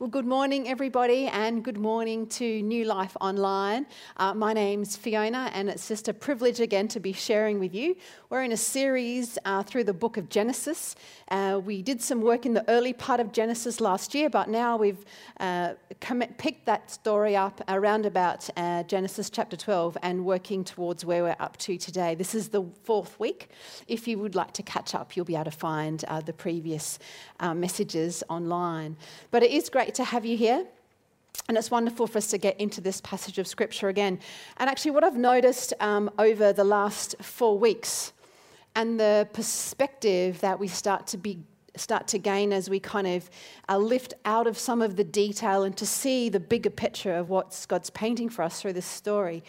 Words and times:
Well, 0.00 0.08
good 0.08 0.26
morning, 0.26 0.68
everybody, 0.68 1.26
and 1.26 1.64
good 1.64 1.76
morning 1.76 2.28
to 2.28 2.62
New 2.62 2.84
Life 2.84 3.16
Online. 3.20 3.84
Uh, 4.16 4.32
my 4.32 4.52
name's 4.52 4.94
Fiona, 4.94 5.50
and 5.52 5.68
it's 5.68 5.88
just 5.88 6.06
a 6.06 6.14
privilege 6.14 6.60
again 6.60 6.86
to 6.88 7.00
be 7.00 7.12
sharing 7.12 7.58
with 7.58 7.74
you. 7.74 7.96
We're 8.30 8.44
in 8.44 8.52
a 8.52 8.56
series 8.56 9.38
uh, 9.44 9.64
through 9.64 9.82
the 9.82 9.92
book 9.92 10.16
of 10.16 10.28
Genesis. 10.28 10.94
Uh, 11.32 11.60
we 11.64 11.82
did 11.82 12.00
some 12.00 12.20
work 12.20 12.46
in 12.46 12.54
the 12.54 12.64
early 12.70 12.92
part 12.92 13.18
of 13.18 13.32
Genesis 13.32 13.80
last 13.80 14.14
year, 14.14 14.30
but 14.30 14.48
now 14.48 14.76
we've 14.76 15.04
uh, 15.40 15.74
picked 16.36 16.64
that 16.66 16.92
story 16.92 17.34
up 17.34 17.60
around 17.66 18.06
about 18.06 18.48
uh, 18.56 18.84
Genesis 18.84 19.28
chapter 19.30 19.56
12 19.56 19.98
and 20.02 20.24
working 20.24 20.62
towards 20.62 21.04
where 21.04 21.24
we're 21.24 21.36
up 21.40 21.56
to 21.56 21.76
today. 21.76 22.14
This 22.14 22.36
is 22.36 22.50
the 22.50 22.62
fourth 22.84 23.18
week. 23.18 23.50
If 23.88 24.06
you 24.06 24.20
would 24.20 24.36
like 24.36 24.52
to 24.52 24.62
catch 24.62 24.94
up, 24.94 25.16
you'll 25.16 25.24
be 25.24 25.34
able 25.34 25.46
to 25.46 25.50
find 25.50 26.04
uh, 26.06 26.20
the 26.20 26.32
previous 26.32 27.00
messages 27.42 28.22
online. 28.28 28.96
But 29.32 29.42
it 29.42 29.50
is 29.50 29.68
great 29.68 29.87
great 29.88 29.94
to 29.94 30.04
have 30.04 30.26
you 30.26 30.36
here. 30.36 30.66
And 31.48 31.56
it's 31.56 31.70
wonderful 31.70 32.06
for 32.06 32.18
us 32.18 32.26
to 32.26 32.36
get 32.36 32.60
into 32.60 32.82
this 32.82 33.00
passage 33.00 33.38
of 33.38 33.46
scripture 33.46 33.88
again. 33.88 34.20
And 34.58 34.68
actually, 34.68 34.90
what 34.90 35.02
I've 35.02 35.16
noticed 35.16 35.72
um, 35.80 36.10
over 36.18 36.52
the 36.52 36.64
last 36.64 37.14
four 37.22 37.58
weeks 37.58 38.12
and 38.76 39.00
the 39.00 39.26
perspective 39.32 40.40
that 40.40 40.60
we 40.60 40.68
start 40.68 41.06
to 41.06 41.16
be 41.16 41.38
start 41.74 42.06
to 42.08 42.18
gain 42.18 42.52
as 42.52 42.68
we 42.68 42.78
kind 42.78 43.06
of 43.06 43.30
uh, 43.70 43.78
lift 43.78 44.12
out 44.26 44.46
of 44.46 44.58
some 44.58 44.82
of 44.82 44.96
the 44.96 45.04
detail 45.04 45.62
and 45.62 45.74
to 45.78 45.86
see 45.86 46.28
the 46.28 46.40
bigger 46.40 46.70
picture 46.70 47.14
of 47.14 47.30
what 47.30 47.64
God's 47.66 47.88
painting 47.88 48.28
for 48.28 48.42
us 48.42 48.60
through 48.60 48.74
this 48.74 48.84
story. 48.84 49.42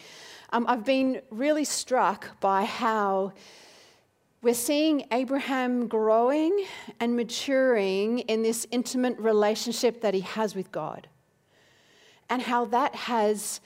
Um, 0.54 0.64
I've 0.68 0.86
been 0.86 1.20
really 1.30 1.64
struck 1.66 2.40
by 2.40 2.64
how 2.64 3.34
we're 4.42 4.54
seeing 4.54 5.06
Abraham 5.12 5.86
growing 5.86 6.64
and 6.98 7.14
maturing 7.14 8.20
in 8.20 8.42
this 8.42 8.66
intimate 8.70 9.18
relationship 9.18 10.00
that 10.00 10.14
he 10.14 10.20
has 10.20 10.54
with 10.54 10.72
God. 10.72 11.08
And 12.30 12.40
how 12.40 12.64
that 12.66 12.94
has 12.94 13.60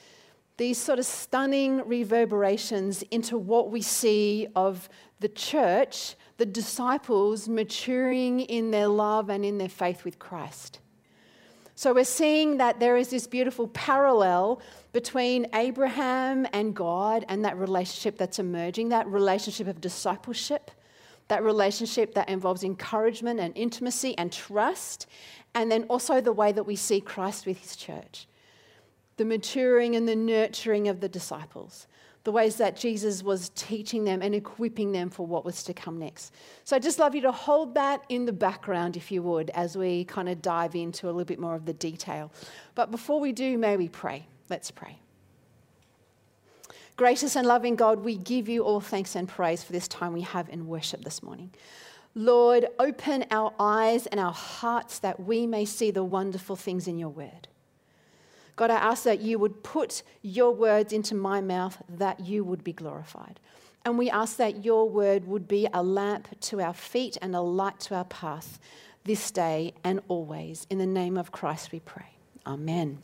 these 0.57 0.77
sort 0.77 0.99
of 0.99 1.05
stunning 1.05 1.87
reverberations 1.87 3.03
into 3.03 3.37
what 3.37 3.71
we 3.71 3.81
see 3.81 4.47
of 4.55 4.89
the 5.19 5.29
church, 5.29 6.15
the 6.37 6.45
disciples 6.45 7.47
maturing 7.47 8.41
in 8.41 8.71
their 8.71 8.87
love 8.87 9.29
and 9.29 9.45
in 9.45 9.57
their 9.57 9.69
faith 9.69 10.03
with 10.03 10.19
Christ. 10.19 10.79
So 11.77 11.93
we're 11.93 12.05
seeing 12.05 12.57
that 12.57 12.79
there 12.79 12.95
is 12.95 13.09
this 13.09 13.27
beautiful 13.27 13.67
parallel 13.67 14.61
between 14.93 15.47
Abraham 15.53 16.47
and 16.53 16.73
God 16.73 17.25
and 17.27 17.43
that 17.43 17.57
relationship 17.57 18.17
that's 18.17 18.39
emerging, 18.39 18.89
that 18.89 19.07
relationship 19.07 19.67
of 19.67 19.81
discipleship, 19.81 20.71
that 21.27 21.43
relationship 21.43 22.13
that 22.13 22.29
involves 22.29 22.63
encouragement 22.63 23.41
and 23.41 23.55
intimacy 23.57 24.17
and 24.17 24.31
trust, 24.31 25.07
and 25.53 25.69
then 25.69 25.83
also 25.89 26.21
the 26.21 26.31
way 26.31 26.53
that 26.53 26.63
we 26.63 26.77
see 26.77 27.01
Christ 27.01 27.45
with 27.45 27.59
his 27.59 27.75
church. 27.75 28.25
The 29.17 29.25
maturing 29.25 29.97
and 29.97 30.07
the 30.07 30.15
nurturing 30.15 30.87
of 30.87 31.01
the 31.01 31.09
disciples 31.09 31.87
the 32.25 32.31
ways 32.31 32.55
that 32.57 32.75
Jesus 32.75 33.21
was 33.23 33.49
teaching 33.49 34.03
them 34.03 34.23
and 34.23 34.33
equipping 34.33 34.91
them 34.91 35.11
for 35.11 35.25
what 35.27 35.45
was 35.45 35.63
to 35.63 35.73
come 35.73 35.99
next. 35.99 36.33
So 36.63 36.75
I'd 36.75 36.81
just 36.81 36.97
love 36.97 37.13
you 37.13 37.21
to 37.21 37.31
hold 37.31 37.75
that 37.75 38.03
in 38.09 38.25
the 38.25 38.33
background, 38.33 38.97
if 38.97 39.11
you 39.11 39.21
would, 39.21 39.51
as 39.51 39.77
we 39.77 40.05
kind 40.05 40.27
of 40.27 40.41
dive 40.41 40.75
into 40.75 41.05
a 41.05 41.11
little 41.11 41.23
bit 41.23 41.39
more 41.39 41.53
of 41.53 41.65
the 41.65 41.73
detail. 41.73 42.31
But 42.73 42.89
before 42.89 43.19
we 43.19 43.31
do, 43.31 43.59
may 43.59 43.77
we 43.77 43.89
pray. 43.89 44.27
Let's 44.49 44.71
pray. 44.71 44.97
Gracious 46.97 47.35
and 47.35 47.45
loving 47.45 47.75
God, 47.75 48.03
we 48.03 48.17
give 48.17 48.49
you 48.49 48.63
all 48.63 48.81
thanks 48.81 49.15
and 49.15 49.27
praise 49.27 49.63
for 49.63 49.71
this 49.71 49.87
time 49.87 50.11
we 50.11 50.21
have 50.21 50.49
in 50.49 50.65
worship 50.65 51.03
this 51.03 51.21
morning. 51.21 51.51
Lord, 52.15 52.65
open 52.79 53.25
our 53.29 53.53
eyes 53.59 54.07
and 54.07 54.19
our 54.19 54.33
hearts 54.33 54.97
that 54.99 55.19
we 55.19 55.45
may 55.45 55.65
see 55.65 55.91
the 55.91 56.03
wonderful 56.03 56.55
things 56.55 56.87
in 56.87 56.97
your 56.97 57.09
word. 57.09 57.49
God, 58.55 58.71
I 58.71 58.75
ask 58.75 59.03
that 59.03 59.19
you 59.19 59.37
would 59.39 59.63
put 59.63 60.01
your 60.21 60.51
words 60.53 60.93
into 60.93 61.15
my 61.15 61.41
mouth 61.41 61.81
that 61.89 62.21
you 62.21 62.43
would 62.43 62.63
be 62.63 62.73
glorified. 62.73 63.39
And 63.83 63.97
we 63.97 64.09
ask 64.09 64.37
that 64.37 64.65
your 64.65 64.89
word 64.89 65.27
would 65.27 65.47
be 65.47 65.67
a 65.73 65.83
lamp 65.83 66.39
to 66.41 66.61
our 66.61 66.73
feet 66.73 67.17
and 67.21 67.35
a 67.35 67.41
light 67.41 67.79
to 67.81 67.95
our 67.95 68.05
path 68.05 68.59
this 69.03 69.29
day 69.29 69.73
and 69.83 70.01
always. 70.07 70.65
In 70.69 70.79
the 70.79 70.87
name 70.87 71.17
of 71.17 71.31
Christ 71.31 71.71
we 71.71 71.79
pray. 71.79 72.15
Amen. 72.47 72.99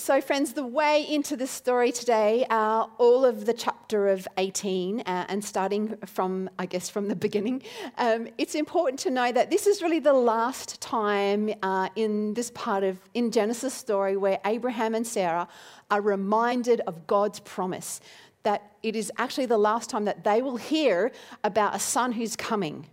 So, 0.00 0.22
friends, 0.22 0.54
the 0.54 0.64
way 0.64 1.06
into 1.06 1.36
the 1.36 1.46
story 1.46 1.92
today 1.92 2.46
are 2.48 2.88
all 2.96 3.26
of 3.26 3.44
the 3.44 3.52
chapter 3.52 4.08
of 4.08 4.26
18, 4.38 5.00
uh, 5.00 5.26
and 5.28 5.44
starting 5.44 5.94
from, 6.06 6.48
I 6.58 6.64
guess, 6.64 6.88
from 6.88 7.08
the 7.08 7.14
beginning. 7.26 7.62
Um, 7.98 8.28
it's 8.38 8.54
important 8.54 8.98
to 9.00 9.10
know 9.10 9.30
that 9.30 9.50
this 9.50 9.66
is 9.66 9.82
really 9.82 9.98
the 9.98 10.14
last 10.14 10.80
time 10.80 11.52
uh, 11.62 11.90
in 11.96 12.32
this 12.32 12.50
part 12.52 12.82
of 12.82 12.98
in 13.12 13.30
Genesis 13.30 13.74
story 13.74 14.16
where 14.16 14.40
Abraham 14.46 14.94
and 14.94 15.06
Sarah 15.06 15.46
are 15.90 16.00
reminded 16.00 16.80
of 16.86 17.06
God's 17.06 17.40
promise 17.40 18.00
that 18.42 18.72
it 18.82 18.96
is 18.96 19.12
actually 19.18 19.46
the 19.46 19.58
last 19.58 19.90
time 19.90 20.06
that 20.06 20.24
they 20.24 20.40
will 20.40 20.56
hear 20.56 21.12
about 21.44 21.74
a 21.74 21.78
son 21.78 22.12
who's 22.12 22.36
coming. 22.36 22.86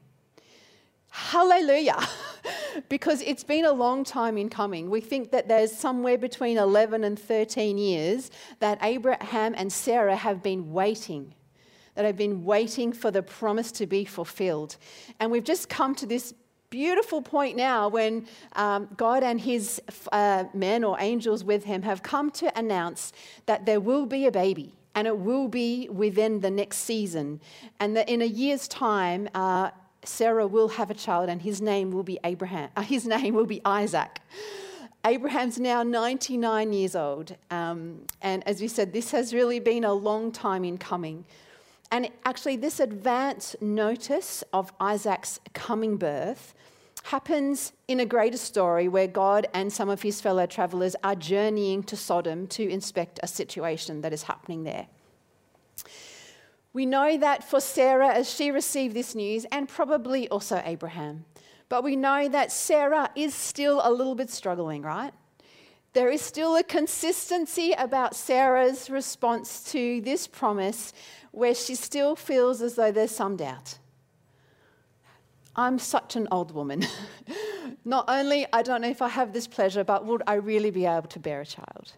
Hallelujah. 1.09 1.99
because 2.89 3.21
it's 3.21 3.43
been 3.43 3.65
a 3.65 3.71
long 3.71 4.03
time 4.03 4.37
in 4.37 4.49
coming. 4.49 4.89
We 4.89 5.01
think 5.01 5.31
that 5.31 5.47
there's 5.47 5.71
somewhere 5.71 6.17
between 6.17 6.57
11 6.57 7.03
and 7.03 7.17
13 7.17 7.77
years 7.77 8.31
that 8.59 8.79
Abraham 8.81 9.53
and 9.57 9.71
Sarah 9.71 10.15
have 10.15 10.43
been 10.43 10.71
waiting, 10.71 11.33
that 11.95 12.05
have 12.05 12.17
been 12.17 12.43
waiting 12.43 12.93
for 12.93 13.11
the 13.11 13.23
promise 13.23 13.71
to 13.73 13.87
be 13.87 14.05
fulfilled. 14.05 14.77
And 15.19 15.31
we've 15.31 15.43
just 15.43 15.69
come 15.69 15.95
to 15.95 16.05
this 16.05 16.33
beautiful 16.69 17.21
point 17.21 17.55
now 17.55 17.87
when 17.87 18.27
um, 18.53 18.89
God 18.97 19.23
and 19.23 19.39
his 19.39 19.81
uh, 20.11 20.45
men 20.53 20.83
or 20.83 20.97
angels 20.99 21.43
with 21.43 21.63
him 21.63 21.81
have 21.83 22.03
come 22.03 22.29
to 22.31 22.57
announce 22.57 23.13
that 23.45 23.65
there 23.65 23.79
will 23.79 24.05
be 24.05 24.25
a 24.25 24.31
baby 24.31 24.73
and 24.93 25.07
it 25.07 25.17
will 25.17 25.47
be 25.47 25.87
within 25.89 26.41
the 26.41 26.49
next 26.49 26.77
season. 26.77 27.39
And 27.79 27.95
that 27.95 28.09
in 28.09 28.21
a 28.21 28.25
year's 28.25 28.67
time, 28.67 29.29
uh, 29.33 29.69
Sarah 30.03 30.47
will 30.47 30.69
have 30.69 30.89
a 30.89 30.93
child 30.93 31.29
and 31.29 31.41
his 31.41 31.61
name 31.61 31.91
will 31.91 32.03
be 32.03 32.19
Abraham. 32.23 32.69
Uh, 32.75 32.81
his 32.81 33.05
name 33.15 33.33
will 33.33 33.45
be 33.45 33.61
Isaac. 33.65 34.19
Abraham's 35.05 35.59
now 35.59 35.83
99 35.83 36.73
years 36.73 36.95
old. 36.95 37.35
Um, 37.49 38.01
and 38.21 38.45
as 38.47 38.59
we 38.59 38.67
said, 38.67 38.93
this 38.93 39.11
has 39.11 39.33
really 39.33 39.59
been 39.59 39.83
a 39.83 39.93
long 39.93 40.31
time 40.31 40.63
in 40.65 40.77
coming. 40.77 41.25
And 41.91 42.09
actually, 42.25 42.57
this 42.57 42.79
advance 42.79 43.55
notice 43.61 44.43
of 44.51 44.73
Isaac's 44.79 45.39
coming 45.53 45.95
birth 45.95 46.53
happens 47.03 47.71
in 47.87 48.01
a 48.01 48.05
greater 48.05 48.37
story 48.37 48.89
where 48.89 49.07
God 49.07 49.47
and 49.53 49.71
some 49.71 49.87
of 49.87 50.01
his 50.01 50.19
fellow 50.19 50.45
travelers 50.45 50.95
are 51.05 51.15
journeying 51.15 51.83
to 51.83 51.95
Sodom 51.95 52.47
to 52.47 52.67
inspect 52.67 53.19
a 53.23 53.27
situation 53.27 54.01
that 54.01 54.11
is 54.11 54.23
happening 54.23 54.65
there. 54.65 54.87
We 56.77 56.85
know 56.85 57.17
that 57.17 57.43
for 57.43 57.59
Sarah, 57.59 58.09
as 58.09 58.31
she 58.31 58.51
received 58.51 58.95
this 58.95 59.15
news, 59.15 59.47
and 59.51 59.67
probably 59.67 60.29
also 60.29 60.61
Abraham, 60.63 61.25
but 61.69 61.83
we 61.83 61.95
know 61.95 62.29
that 62.29 62.51
Sarah 62.51 63.09
is 63.15 63.33
still 63.33 63.81
a 63.83 63.91
little 63.91 64.13
bit 64.13 64.29
struggling, 64.29 64.83
right? 64.83 65.11
There 65.93 66.11
is 66.11 66.21
still 66.21 66.55
a 66.55 66.61
consistency 66.61 67.71
about 67.71 68.15
Sarah's 68.15 68.91
response 68.91 69.63
to 69.71 70.01
this 70.01 70.27
promise 70.27 70.93
where 71.31 71.55
she 71.55 71.73
still 71.73 72.15
feels 72.15 72.61
as 72.61 72.75
though 72.75 72.91
there's 72.91 73.09
some 73.09 73.37
doubt. 73.37 73.79
I'm 75.55 75.79
such 75.79 76.15
an 76.15 76.27
old 76.29 76.51
woman. 76.51 76.85
Not 77.85 78.05
only 78.07 78.45
I 78.53 78.61
don't 78.61 78.81
know 78.81 78.89
if 78.89 79.01
I 79.01 79.09
have 79.09 79.33
this 79.33 79.47
pleasure, 79.47 79.83
but 79.83 80.05
would 80.05 80.21
I 80.27 80.35
really 80.35 80.69
be 80.69 80.85
able 80.85 81.07
to 81.07 81.19
bear 81.19 81.41
a 81.41 81.45
child? 81.47 81.93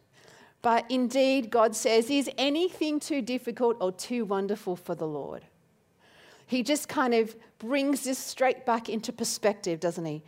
But 0.62 0.86
indeed, 0.90 1.50
God 1.50 1.75
says, 1.75 2.09
is 2.09 2.30
anything 2.38 3.00
too 3.00 3.22
difficult 3.22 3.78
or 3.80 3.92
too 3.92 4.25
wonderful 4.25 4.75
for 4.75 4.94
the 4.94 5.08
Lord? 5.08 5.46
He 6.46 6.64
just 6.64 6.90
kind 6.90 7.14
of 7.14 7.36
brings 7.59 8.03
this 8.03 8.18
straight 8.18 8.66
back 8.66 8.90
into 8.90 9.14
perspective, 9.14 9.80
doesn't 9.80 10.06
he? 10.06 10.24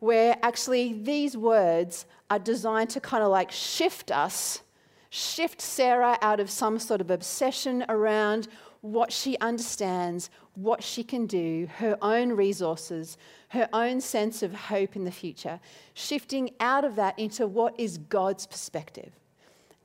Where 0.00 0.36
actually 0.42 0.94
these 0.94 1.36
words 1.36 2.06
are 2.28 2.38
designed 2.38 2.90
to 2.90 3.00
kind 3.00 3.22
of 3.22 3.30
like 3.30 3.50
shift 3.50 4.10
us, 4.10 4.62
shift 5.10 5.60
Sarah 5.60 6.18
out 6.20 6.40
of 6.40 6.50
some 6.50 6.78
sort 6.78 7.00
of 7.00 7.10
obsession 7.10 7.84
around 7.88 8.48
what 8.80 9.12
she 9.12 9.38
understands, 9.38 10.30
what 10.54 10.82
she 10.82 11.04
can 11.04 11.26
do, 11.26 11.68
her 11.76 11.96
own 12.02 12.32
resources, 12.32 13.16
her 13.48 13.68
own 13.72 14.00
sense 14.00 14.42
of 14.42 14.54
hope 14.54 14.96
in 14.96 15.04
the 15.04 15.10
future, 15.10 15.60
shifting 15.94 16.50
out 16.60 16.84
of 16.84 16.96
that 16.96 17.18
into 17.18 17.46
what 17.46 17.78
is 17.78 17.98
God's 17.98 18.46
perspective. 18.46 19.12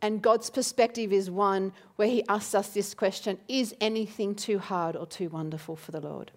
And 0.01 0.21
God's 0.21 0.49
perspective 0.49 1.11
is 1.11 1.31
one 1.31 1.73
where 1.95 2.07
He 2.07 2.23
asks 2.27 2.53
us 2.53 2.69
this 2.69 2.93
question 2.93 3.39
Is 3.47 3.75
anything 3.81 4.35
too 4.35 4.59
hard 4.59 4.95
or 4.95 5.05
too 5.05 5.29
wonderful 5.29 5.75
for 5.75 5.91
the 5.91 6.01
Lord? 6.01 6.31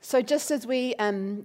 So, 0.00 0.20
just 0.20 0.50
as 0.50 0.66
we 0.66 0.94
um, 0.96 1.44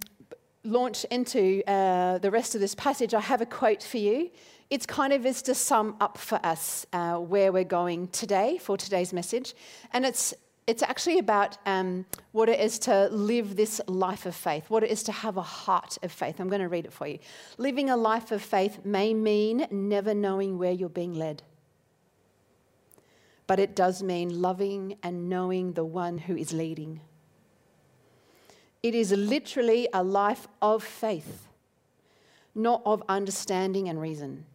launch 0.64 1.06
into 1.06 1.64
uh, 1.66 2.18
the 2.18 2.32
rest 2.32 2.56
of 2.56 2.62
this 2.62 2.76
passage, 2.76 3.14
I 3.14 3.22
have 3.22 3.42
a 3.42 3.46
quote 3.46 3.84
for 3.84 3.98
you. 3.98 4.30
It's 4.70 4.86
kind 4.86 5.14
of 5.14 5.26
is 5.26 5.42
to 5.44 5.56
sum 5.56 5.96
up 6.00 6.18
for 6.18 6.40
us 6.44 6.86
uh, 6.94 7.16
where 7.18 7.52
we're 7.52 7.64
going 7.64 8.10
today 8.10 8.58
for 8.58 8.78
today's 8.78 9.14
message. 9.14 9.56
And 9.94 10.06
it's 10.06 10.34
it's 10.70 10.84
actually 10.84 11.18
about 11.18 11.58
um, 11.66 12.06
what 12.32 12.48
it 12.48 12.60
is 12.60 12.78
to 12.78 13.08
live 13.08 13.56
this 13.56 13.82
life 13.88 14.28
of 14.28 14.36
faith, 14.36 14.70
what 14.70 14.84
it 14.84 14.92
is 14.92 15.02
to 15.02 15.12
have 15.12 15.36
a 15.36 15.42
heart 15.42 15.98
of 16.04 16.12
faith. 16.12 16.40
I'm 16.40 16.48
going 16.48 16.62
to 16.62 16.68
read 16.68 16.86
it 16.86 16.94
for 16.94 17.08
you. 17.08 17.18
Living 17.58 17.90
a 17.90 17.98
life 17.98 18.32
of 18.32 18.40
faith 18.40 18.86
may 18.86 19.16
mean 19.16 19.66
never 19.72 20.14
knowing 20.14 20.60
where 20.60 20.72
you're 20.72 20.88
being 20.88 21.16
led, 21.16 21.42
but 23.48 23.60
it 23.60 23.76
does 23.76 24.04
mean 24.04 24.44
loving 24.44 24.96
and 25.02 25.28
knowing 25.28 25.74
the 25.74 25.84
one 25.84 26.20
who 26.20 26.38
is 26.38 26.54
leading. 26.54 27.02
It 28.84 28.94
is 28.94 29.12
literally 29.12 29.90
a 29.92 30.04
life 30.04 30.48
of 30.62 30.84
faith, 30.84 31.48
not 32.54 32.84
of 32.86 33.02
understanding 33.10 33.90
and 33.90 34.00
reason. 34.00 34.46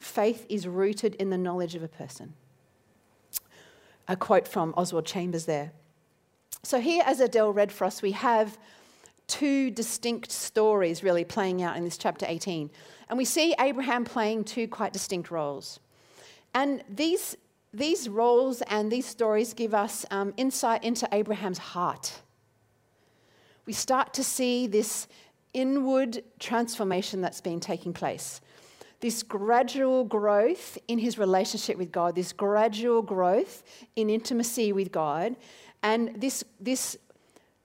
Faith 0.00 0.44
is 0.48 0.66
rooted 0.66 1.14
in 1.14 1.30
the 1.30 1.38
knowledge 1.38 1.76
of 1.76 1.84
a 1.84 1.88
person 1.88 2.34
a 4.08 4.16
quote 4.16 4.46
from 4.46 4.74
Oswald 4.76 5.06
Chambers 5.06 5.46
there. 5.46 5.72
So, 6.62 6.80
here, 6.80 7.02
as 7.06 7.20
Adele 7.20 7.52
read 7.52 7.72
for 7.72 7.84
us, 7.84 8.02
we 8.02 8.12
have 8.12 8.58
two 9.26 9.70
distinct 9.70 10.30
stories 10.30 11.02
really 11.02 11.24
playing 11.24 11.62
out 11.62 11.76
in 11.76 11.84
this 11.84 11.98
chapter 11.98 12.26
18. 12.28 12.70
And 13.08 13.18
we 13.18 13.24
see 13.24 13.54
Abraham 13.58 14.04
playing 14.04 14.44
two 14.44 14.68
quite 14.68 14.92
distinct 14.92 15.30
roles. 15.30 15.80
And 16.54 16.82
these, 16.88 17.36
these 17.72 18.08
roles 18.08 18.62
and 18.62 18.90
these 18.90 19.06
stories 19.06 19.52
give 19.52 19.74
us 19.74 20.06
um, 20.10 20.32
insight 20.36 20.84
into 20.84 21.08
Abraham's 21.12 21.58
heart. 21.58 22.20
We 23.66 23.72
start 23.72 24.14
to 24.14 24.24
see 24.24 24.66
this 24.66 25.08
inward 25.52 26.22
transformation 26.38 27.20
that's 27.20 27.40
been 27.40 27.60
taking 27.60 27.92
place 27.92 28.40
this 29.00 29.22
gradual 29.22 30.04
growth 30.04 30.78
in 30.88 30.98
his 30.98 31.18
relationship 31.18 31.76
with 31.76 31.92
God, 31.92 32.14
this 32.14 32.32
gradual 32.32 33.02
growth 33.02 33.62
in 33.94 34.10
intimacy 34.10 34.72
with 34.72 34.90
God, 34.90 35.36
and 35.82 36.20
this, 36.20 36.44
this, 36.58 36.96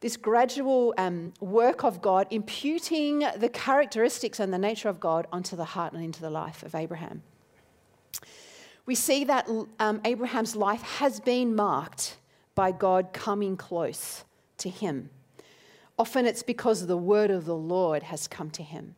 this 0.01 0.17
gradual 0.17 0.93
um, 0.97 1.33
work 1.39 1.83
of 1.83 2.01
God 2.01 2.27
imputing 2.29 3.25
the 3.37 3.49
characteristics 3.49 4.39
and 4.39 4.53
the 4.53 4.57
nature 4.57 4.89
of 4.89 4.99
God 4.99 5.27
onto 5.31 5.55
the 5.55 5.65
heart 5.65 5.93
and 5.93 6.03
into 6.03 6.21
the 6.21 6.29
life 6.29 6.63
of 6.63 6.75
Abraham. 6.75 7.23
We 8.85 8.95
see 8.95 9.23
that 9.25 9.47
um, 9.79 10.01
Abraham's 10.03 10.55
life 10.55 10.81
has 10.81 11.19
been 11.19 11.55
marked 11.55 12.17
by 12.55 12.71
God 12.71 13.13
coming 13.13 13.55
close 13.55 14.25
to 14.57 14.69
him. 14.69 15.09
Often 15.97 16.25
it's 16.25 16.43
because 16.43 16.87
the 16.87 16.97
word 16.97 17.31
of 17.31 17.45
the 17.45 17.55
Lord 17.55 18.03
has 18.03 18.27
come 18.27 18.49
to 18.51 18.63
him. 18.63 18.95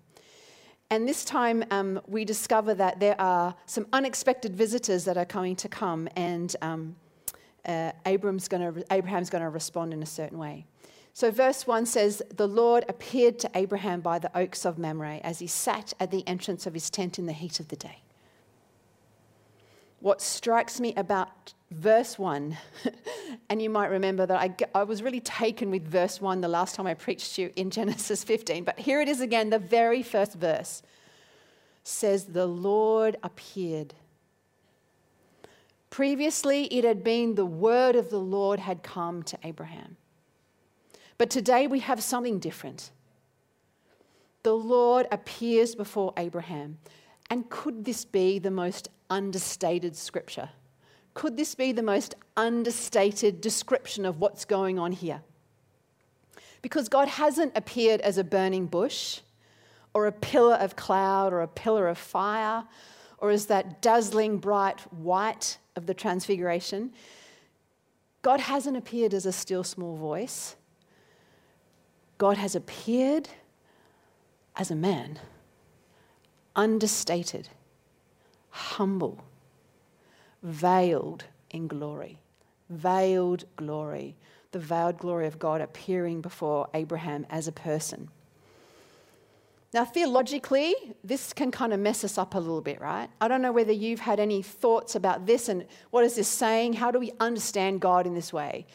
And 0.94 1.10
this 1.10 1.26
time 1.26 1.66
um, 1.72 2.00
we 2.06 2.24
discover 2.24 2.76
that 2.76 3.00
there 3.00 3.20
are 3.20 3.56
some 3.66 3.88
unexpected 3.94 4.56
visitors 4.56 5.06
that 5.06 5.18
are 5.18 5.26
coming 5.26 5.56
to 5.56 5.68
come, 5.68 6.08
and 6.16 6.56
um, 6.62 6.96
uh, 7.66 7.94
Abraham's 8.06 8.48
going 8.48 8.62
to 8.76 9.50
respond 9.50 9.92
in 9.92 10.04
a 10.04 10.06
certain 10.06 10.38
way. 10.38 10.68
So, 11.14 11.32
verse 11.32 11.66
1 11.66 11.88
says, 11.88 12.22
The 12.36 12.48
Lord 12.48 12.86
appeared 12.88 13.40
to 13.40 13.50
Abraham 13.56 14.02
by 14.02 14.20
the 14.20 14.30
oaks 14.38 14.68
of 14.68 14.78
Mamre 14.78 15.20
as 15.24 15.40
he 15.40 15.48
sat 15.48 15.94
at 16.00 16.12
the 16.12 16.28
entrance 16.28 16.68
of 16.68 16.76
his 16.76 16.92
tent 16.92 17.18
in 17.18 17.26
the 17.26 17.34
heat 17.34 17.60
of 17.60 17.70
the 17.70 17.76
day. 17.76 18.04
What 20.00 20.22
strikes 20.22 20.80
me 20.80 20.94
about 20.94 21.56
verse 21.74 22.18
1, 22.18 22.58
and 23.50 23.62
you 23.62 23.70
might 23.70 23.88
remember 23.88 24.26
that 24.26 24.38
I, 24.38 24.80
I 24.80 24.84
was 24.84 25.02
really 25.02 25.20
taken 25.20 25.72
with 25.72 25.88
verse 25.88 26.22
1 26.22 26.42
the 26.42 26.48
last 26.48 26.76
time 26.76 26.88
I 26.88 26.94
preached 26.94 27.36
to 27.36 27.44
you 27.44 27.52
in 27.56 27.70
Genesis 27.72 28.24
15, 28.24 28.64
but 28.64 28.80
here 28.80 29.02
it 29.02 29.08
is 29.08 29.22
again, 29.22 29.50
the 29.50 29.60
very 29.60 30.04
first 30.04 30.34
verse 30.36 30.82
says, 31.84 32.26
The 32.26 32.46
Lord 32.46 33.18
appeared. 33.24 33.94
Previously, 35.90 36.66
it 36.66 36.84
had 36.84 37.04
been 37.04 37.36
the 37.36 37.46
word 37.46 37.96
of 37.96 38.10
the 38.10 38.20
Lord 38.20 38.60
had 38.60 38.82
come 38.82 39.22
to 39.24 39.38
Abraham. 39.44 39.98
But 41.18 41.30
today 41.30 41.68
we 41.68 41.80
have 41.80 42.02
something 42.02 42.40
different. 42.40 42.92
The 44.42 44.56
Lord 44.56 45.08
appears 45.12 45.76
before 45.76 46.14
Abraham. 46.18 46.80
And 47.30 47.50
could 47.50 47.86
this 47.86 48.06
be 48.06 48.40
the 48.40 48.52
most 48.52 48.90
understated 49.10 49.96
scripture? 49.96 50.50
Could 51.14 51.38
this 51.38 51.56
be 51.56 51.72
the 51.72 51.84
most 51.84 52.16
understated 52.36 53.40
description 53.42 54.06
of 54.06 54.20
what's 54.20 54.46
going 54.46 54.80
on 54.80 54.92
here? 54.92 55.22
Because 56.62 56.90
God 56.90 57.08
hasn't 57.08 57.56
appeared 57.56 58.02
as 58.02 58.18
a 58.18 58.24
burning 58.24 58.66
bush 58.68 59.20
or 59.94 60.08
a 60.08 60.12
pillar 60.12 60.56
of 60.56 60.76
cloud 60.76 61.34
or 61.34 61.42
a 61.42 61.48
pillar 61.48 61.88
of 61.88 61.98
fire 61.98 62.64
or 63.20 63.30
as 63.30 63.46
that 63.46 63.82
dazzling 63.82 64.38
bright 64.38 64.80
white 64.92 65.58
of 65.76 65.86
the 65.86 65.94
transfiguration. 65.94 66.92
God 68.22 68.40
hasn't 68.40 68.78
appeared 68.78 69.14
as 69.14 69.26
a 69.26 69.32
still 69.32 69.64
small 69.64 69.98
voice. 69.98 70.56
God 72.18 72.38
has 72.38 72.56
appeared 72.56 73.30
as 74.56 74.72
a 74.72 74.76
man, 74.76 75.20
understated, 76.56 77.50
humble 78.50 79.24
veiled 80.44 81.24
in 81.50 81.68
glory. 81.68 82.20
Veiled 82.70 83.46
glory. 83.56 84.16
The 84.52 84.60
veiled 84.60 85.00
glory 85.00 85.26
of 85.26 85.40
God 85.40 85.62
appearing 85.62 86.22
before 86.22 86.68
Abraham 86.74 87.26
as 87.30 87.48
a 87.48 87.52
person. 87.52 88.10
Now, 89.74 89.86
theologically, 89.86 90.76
this 91.04 91.34
can 91.34 91.50
kind 91.50 91.74
of 91.74 91.80
mess 91.80 92.04
us 92.04 92.20
up 92.20 92.36
a 92.36 92.40
little 92.40 92.62
bit, 92.62 92.80
right? 92.80 93.10
I 93.20 93.28
don't 93.28 93.42
know 93.42 93.52
whether 93.52 93.72
you've 93.72 94.02
had 94.02 94.20
any 94.20 94.44
thoughts 94.44 94.94
about 94.94 95.26
this 95.26 95.50
and 95.50 95.66
what 95.90 96.06
is 96.06 96.16
this 96.16 96.28
saying? 96.28 96.74
How 96.74 96.92
do 96.92 97.00
we 97.00 97.12
understand 97.20 97.82
God 97.82 98.06
in 98.06 98.14
this 98.14 98.32
way? 98.32 98.68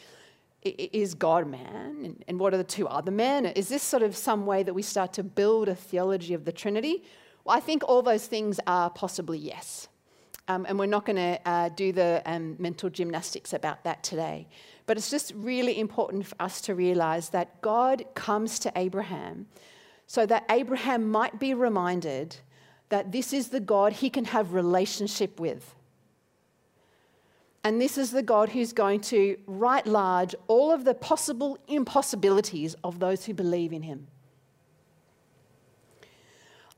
Is 0.61 1.13
God 1.13 1.47
man? 1.47 2.21
And 2.27 2.37
what 2.37 2.53
are 2.53 2.57
the 2.57 2.65
two 2.65 2.85
other 2.85 3.11
men? 3.11 3.45
Is 3.45 3.69
this 3.69 3.81
sort 3.81 4.03
of 4.03 4.17
some 4.17 4.45
way 4.45 4.61
that 4.63 4.73
we 4.73 4.81
start 4.81 5.13
to 5.13 5.23
build 5.23 5.69
a 5.69 5.75
theology 5.75 6.33
of 6.33 6.43
the 6.43 6.51
Trinity? 6.51 7.03
Well, 7.45 7.55
I 7.55 7.61
think 7.61 7.81
all 7.87 8.01
those 8.01 8.27
things 8.27 8.59
are 8.67 8.89
possibly 8.89 9.37
yes. 9.37 9.87
Um, 10.49 10.65
and 10.67 10.79
we're 10.79 10.87
not 10.87 11.05
going 11.05 11.15
to 11.17 11.39
uh, 11.47 11.69
do 11.69 11.91
the 11.91 12.23
um, 12.25 12.55
mental 12.57 12.89
gymnastics 12.89 13.53
about 13.53 13.83
that 13.83 14.01
today. 14.01 14.47
But 14.87 14.97
it's 14.97 15.11
just 15.11 15.31
really 15.35 15.79
important 15.79 16.25
for 16.25 16.35
us 16.41 16.59
to 16.61 16.73
realize 16.73 17.29
that 17.29 17.61
God 17.61 18.03
comes 18.15 18.57
to 18.59 18.71
Abraham 18.75 19.45
so 20.07 20.25
that 20.25 20.45
Abraham 20.49 21.11
might 21.11 21.39
be 21.39 21.53
reminded 21.53 22.35
that 22.89 23.11
this 23.11 23.31
is 23.31 23.49
the 23.49 23.59
God 23.59 23.93
he 23.93 24.09
can 24.09 24.25
have 24.25 24.53
relationship 24.53 25.39
with. 25.39 25.75
And 27.63 27.79
this 27.79 27.95
is 27.95 28.09
the 28.09 28.23
God 28.23 28.49
who's 28.49 28.73
going 28.73 29.01
to 29.01 29.37
write 29.45 29.85
large 29.85 30.33
all 30.47 30.71
of 30.71 30.83
the 30.83 30.95
possible 30.95 31.59
impossibilities 31.67 32.75
of 32.83 32.97
those 32.97 33.25
who 33.25 33.35
believe 33.35 33.71
in 33.71 33.83
him. 33.83 34.07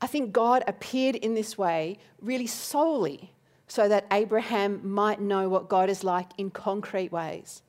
I 0.02 0.06
think 0.06 0.30
God 0.32 0.62
appeared 0.66 1.16
in 1.16 1.32
this 1.32 1.56
way 1.56 1.96
really 2.20 2.46
solely 2.46 3.32
so 3.72 3.88
that 3.88 4.06
Abraham 4.12 4.86
might 4.86 5.18
know 5.18 5.48
what 5.48 5.70
God 5.70 5.88
is 5.88 6.04
like 6.04 6.28
in 6.36 6.50
concrete 6.50 7.10
ways. 7.10 7.62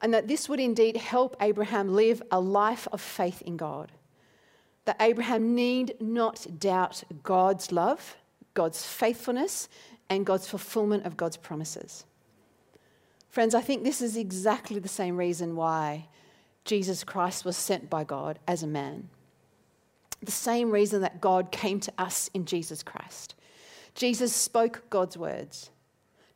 And 0.00 0.14
that 0.14 0.26
this 0.26 0.48
would 0.48 0.58
indeed 0.58 0.96
help 0.96 1.36
Abraham 1.38 1.92
live 1.94 2.22
a 2.32 2.40
life 2.40 2.88
of 2.90 3.02
faith 3.02 3.42
in 3.42 3.58
God. 3.58 3.92
That 4.86 4.96
Abraham 5.00 5.54
need 5.54 5.96
not 6.00 6.46
doubt 6.58 7.04
God's 7.22 7.72
love, 7.72 8.16
God's 8.54 8.86
faithfulness, 8.86 9.68
and 10.08 10.24
God's 10.24 10.48
fulfillment 10.48 11.04
of 11.04 11.18
God's 11.18 11.36
promises. 11.36 12.06
Friends, 13.28 13.54
I 13.54 13.60
think 13.60 13.84
this 13.84 14.00
is 14.00 14.16
exactly 14.16 14.78
the 14.78 14.88
same 14.88 15.18
reason 15.18 15.56
why 15.56 16.06
Jesus 16.64 17.04
Christ 17.04 17.44
was 17.44 17.58
sent 17.58 17.90
by 17.90 18.02
God 18.02 18.38
as 18.48 18.62
a 18.62 18.66
man. 18.66 19.10
The 20.22 20.32
same 20.32 20.70
reason 20.70 21.02
that 21.02 21.20
God 21.20 21.52
came 21.52 21.80
to 21.80 21.92
us 21.98 22.30
in 22.32 22.46
Jesus 22.46 22.82
Christ. 22.82 23.34
Jesus 23.98 24.32
spoke 24.32 24.88
God's 24.90 25.18
words. 25.18 25.70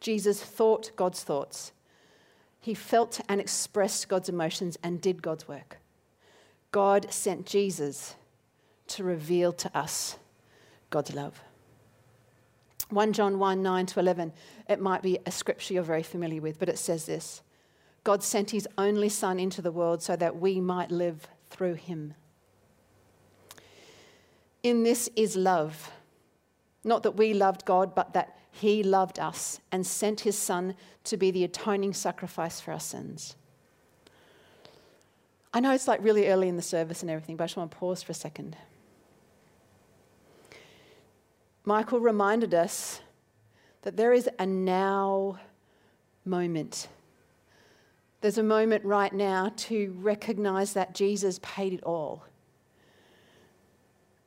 Jesus 0.01 0.43
thought 0.43 0.91
God's 0.97 1.23
thoughts. 1.23 1.71
He 2.59 2.75
felt 2.75 3.21
and 3.29 3.41
expressed 3.41 4.09
God's 4.09 4.29
emotions 4.29 4.77
and 4.83 5.01
did 5.01 5.23
God's 5.23 5.47
work. 5.47 5.79
God 6.73 7.13
sent 7.13 7.47
Jesus 7.47 8.17
to 8.89 9.05
reveal 9.05 9.53
to 9.53 9.79
us 9.79 10.17
God's 10.91 11.15
love. 11.15 11.41
1 12.91 13.13
John 13.13 13.39
1 13.39 13.63
9 13.63 13.87
to 13.87 14.01
11, 14.01 14.33
it 14.69 14.81
might 14.81 15.03
be 15.03 15.21
a 15.25 15.31
scripture 15.31 15.75
you're 15.75 15.85
very 15.85 16.03
familiar 16.03 16.41
with, 16.41 16.59
but 16.59 16.69
it 16.69 16.81
says 16.81 17.07
this 17.07 17.43
God 18.03 18.25
sent 18.25 18.51
his 18.51 18.67
only 18.77 19.09
Son 19.09 19.39
into 19.39 19.63
the 19.63 19.71
world 19.71 20.03
so 20.03 20.17
that 20.17 20.37
we 20.37 20.61
might 20.61 20.91
live 20.91 21.29
through 21.49 21.75
him. 21.75 22.15
In 24.65 24.83
this 24.83 25.09
is 25.15 25.37
love 25.37 25.93
not 26.85 27.03
that 27.03 27.13
we 27.13 27.35
loved 27.35 27.65
God, 27.65 27.95
but 27.95 28.13
that 28.15 28.37
He 28.51 28.83
loved 28.83 29.19
us 29.19 29.61
and 29.71 29.87
sent 29.87 30.21
His 30.21 30.37
Son 30.37 30.75
to 31.05 31.17
be 31.17 31.31
the 31.31 31.45
atoning 31.45 31.95
sacrifice 31.95 32.61
for 32.61 32.73
our 32.73 32.81
sins. 32.81 33.37
I 35.55 35.61
know 35.61 35.73
it's 35.73 35.89
like 35.89 36.03
really 36.03 36.29
early 36.29 36.49
in 36.49 36.57
the 36.57 36.63
service 36.63 37.03
and 37.03 37.11
everything, 37.11 37.37
but 37.37 37.45
I 37.45 37.47
just 37.47 37.57
want 37.57 37.71
to 37.71 37.77
pause 37.77 38.03
for 38.03 38.13
a 38.13 38.15
second. 38.15 38.57
Michael 41.65 42.01
reminded 42.01 42.55
us 42.55 43.01
that 43.83 43.97
there 43.97 44.13
is 44.13 44.29
a 44.39 44.47
now 44.47 45.39
moment 46.25 46.89
There's 48.23 48.39
a 48.39 48.43
moment 48.45 48.85
right 48.85 49.13
now 49.13 49.53
to 49.57 49.93
recognize 49.99 50.75
that 50.75 50.95
Jesus 50.95 51.41
paid 51.43 51.73
it 51.73 51.83
all. 51.83 52.25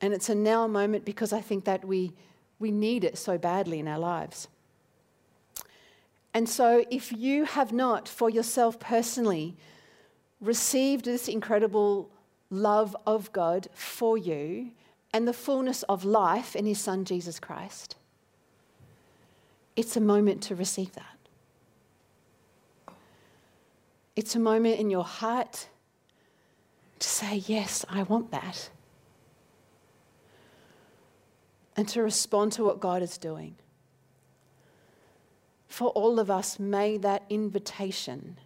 And 0.01 0.13
it's 0.13 0.27
a 0.27 0.35
now 0.35 0.67
moment 0.67 1.05
because 1.05 1.31
I 1.31 1.39
think 1.39 1.63
that 1.63 1.85
we, 1.85 2.12
we 2.59 2.71
need 2.71 3.03
it 3.03 3.17
so 3.17 3.38
badly 3.38 3.79
in 3.79 3.88
our 3.88 4.00
lives. 4.00 4.47
And 6.33 6.50
so, 6.50 6.83
if 6.89 7.13
you 7.13 7.45
have 7.45 7.71
not, 7.71 8.09
for 8.09 8.29
yourself 8.29 8.79
personally, 8.79 9.55
received 10.41 11.05
this 11.05 11.27
incredible 11.27 12.09
love 12.50 12.95
of 13.07 13.31
God 13.31 13.67
for 13.74 14.17
you 14.17 14.71
and 15.13 15.27
the 15.27 15.33
fullness 15.33 15.83
of 15.83 16.03
life 16.03 16.55
in 16.55 16.65
His 16.65 16.79
Son 16.79 17.05
Jesus 17.05 17.39
Christ, 17.39 17.95
it's 19.75 19.95
a 19.95 20.01
moment 20.01 20.43
to 20.43 20.55
receive 20.55 20.91
that. 20.93 21.05
It's 24.15 24.35
a 24.35 24.39
moment 24.39 24.79
in 24.79 24.89
your 24.89 25.03
heart 25.03 25.67
to 27.00 27.07
say, 27.07 27.43
Yes, 27.47 27.85
I 27.89 28.03
want 28.03 28.31
that. 28.31 28.69
And 31.77 31.88
to 31.89 32.01
respond 32.01 32.53
to 32.53 32.63
what 32.63 32.79
God 32.79 33.01
is 33.01 33.17
doing. 33.17 33.55
For 35.67 35.89
all 35.89 36.20
of 36.20 36.32
us, 36.32 36.58
may 36.58 36.98
that 37.00 37.24
invitation 37.29 38.38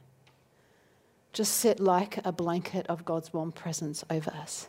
just 1.31 1.57
sit 1.57 1.79
like 1.79 2.25
a 2.25 2.31
blanket 2.31 2.88
of 2.88 3.05
God's 3.05 3.31
warm 3.31 3.51
presence 3.51 4.03
over 4.09 4.31
us. 4.31 4.67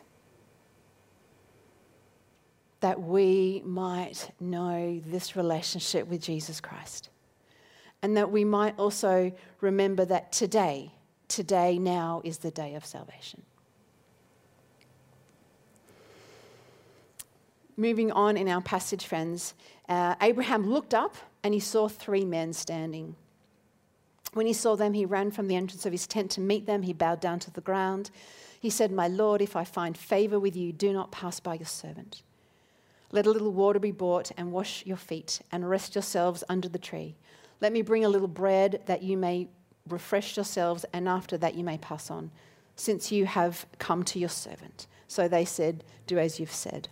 That 2.81 3.01
we 3.01 3.61
might 3.65 4.31
know 4.39 5.01
this 5.05 5.35
relationship 5.35 6.07
with 6.07 6.21
Jesus 6.21 6.61
Christ. 6.61 7.09
And 8.03 8.17
that 8.17 8.31
we 8.31 8.43
might 8.43 8.77
also 8.79 9.31
remember 9.59 10.05
that 10.05 10.31
today, 10.31 10.91
today, 11.27 11.77
now 11.77 12.21
is 12.23 12.39
the 12.39 12.51
day 12.51 12.75
of 12.75 12.85
salvation. 12.85 13.43
Moving 17.77 18.11
on 18.11 18.37
in 18.37 18.47
our 18.47 18.61
passage, 18.61 19.05
friends, 19.05 19.53
uh, 19.87 20.15
Abraham 20.21 20.69
looked 20.69 20.93
up 20.93 21.15
and 21.43 21.53
he 21.53 21.59
saw 21.59 21.87
three 21.87 22.25
men 22.25 22.53
standing. 22.53 23.15
When 24.33 24.45
he 24.45 24.53
saw 24.53 24.75
them, 24.75 24.93
he 24.93 25.05
ran 25.05 25.31
from 25.31 25.47
the 25.47 25.55
entrance 25.55 25.85
of 25.85 25.91
his 25.91 26.07
tent 26.07 26.31
to 26.31 26.41
meet 26.41 26.65
them. 26.65 26.83
He 26.83 26.93
bowed 26.93 27.19
down 27.19 27.39
to 27.39 27.51
the 27.51 27.61
ground. 27.61 28.11
He 28.59 28.69
said, 28.69 28.91
My 28.91 29.07
Lord, 29.07 29.41
if 29.41 29.55
I 29.55 29.63
find 29.63 29.97
favor 29.97 30.39
with 30.39 30.55
you, 30.55 30.71
do 30.71 30.93
not 30.93 31.11
pass 31.11 31.39
by 31.39 31.55
your 31.55 31.65
servant. 31.65 32.23
Let 33.11 33.25
a 33.25 33.31
little 33.31 33.51
water 33.51 33.79
be 33.79 33.91
brought 33.91 34.31
and 34.37 34.51
wash 34.51 34.85
your 34.85 34.97
feet 34.97 35.41
and 35.51 35.69
rest 35.69 35.95
yourselves 35.95 36.43
under 36.47 36.69
the 36.69 36.79
tree. 36.79 37.15
Let 37.59 37.73
me 37.73 37.81
bring 37.81 38.05
a 38.05 38.09
little 38.09 38.27
bread 38.27 38.83
that 38.85 39.03
you 39.03 39.17
may 39.17 39.49
refresh 39.87 40.37
yourselves, 40.37 40.85
and 40.93 41.09
after 41.09 41.37
that 41.37 41.55
you 41.55 41.63
may 41.63 41.77
pass 41.77 42.09
on, 42.09 42.31
since 42.75 43.11
you 43.11 43.25
have 43.25 43.65
come 43.79 44.03
to 44.03 44.19
your 44.19 44.29
servant. 44.29 44.87
So 45.07 45.27
they 45.27 45.43
said, 45.43 45.83
Do 46.07 46.17
as 46.17 46.39
you've 46.39 46.53
said. 46.53 46.87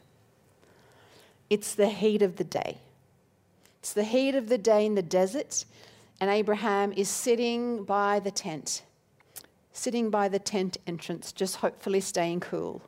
It's 1.49 1.75
the 1.75 1.89
heat 1.89 2.21
of 2.21 2.35
the 2.35 2.43
day. 2.43 2.77
It's 3.79 3.93
the 3.93 4.03
heat 4.03 4.35
of 4.35 4.49
the 4.49 4.57
day 4.57 4.85
in 4.85 4.95
the 4.95 5.01
desert 5.01 5.65
and 6.21 6.29
Abraham 6.29 6.91
is 6.93 7.07
sitting 7.07 7.83
by 7.85 8.19
the 8.19 8.31
tent, 8.31 8.83
sitting 9.71 10.09
by 10.09 10.27
the 10.27 10.39
tent 10.39 10.77
entrance, 10.85 11.31
just 11.31 11.57
hopefully 11.57 12.01
staying 12.01 12.41
cool. 12.41 12.81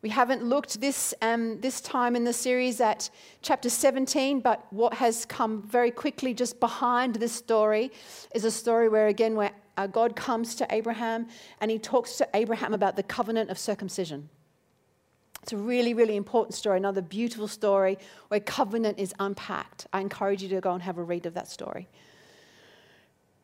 We 0.00 0.10
haven't 0.10 0.44
looked 0.44 0.80
this, 0.80 1.12
um, 1.22 1.60
this 1.60 1.80
time 1.80 2.14
in 2.14 2.22
the 2.22 2.32
series 2.32 2.80
at 2.80 3.10
chapter 3.42 3.68
17, 3.68 4.38
but 4.38 4.64
what 4.72 4.94
has 4.94 5.26
come 5.26 5.62
very 5.62 5.90
quickly 5.90 6.32
just 6.32 6.60
behind 6.60 7.16
this 7.16 7.32
story 7.32 7.90
is 8.32 8.44
a 8.44 8.50
story 8.52 8.88
where, 8.88 9.08
again, 9.08 9.34
where 9.34 9.50
uh, 9.76 9.88
God 9.88 10.14
comes 10.14 10.54
to 10.56 10.66
Abraham 10.70 11.26
and 11.60 11.68
he 11.68 11.80
talks 11.80 12.16
to 12.18 12.28
Abraham 12.34 12.74
about 12.74 12.94
the 12.94 13.02
covenant 13.02 13.50
of 13.50 13.58
circumcision. 13.58 14.28
It's 15.42 15.52
a 15.52 15.56
really, 15.56 15.94
really 15.94 16.16
important 16.16 16.54
story, 16.54 16.76
another 16.76 17.00
beautiful 17.00 17.48
story 17.48 17.98
where 18.28 18.40
covenant 18.40 18.98
is 18.98 19.14
unpacked. 19.18 19.86
I 19.92 20.00
encourage 20.00 20.42
you 20.42 20.48
to 20.50 20.60
go 20.60 20.72
and 20.72 20.82
have 20.82 20.98
a 20.98 21.02
read 21.02 21.26
of 21.26 21.34
that 21.34 21.48
story. 21.48 21.88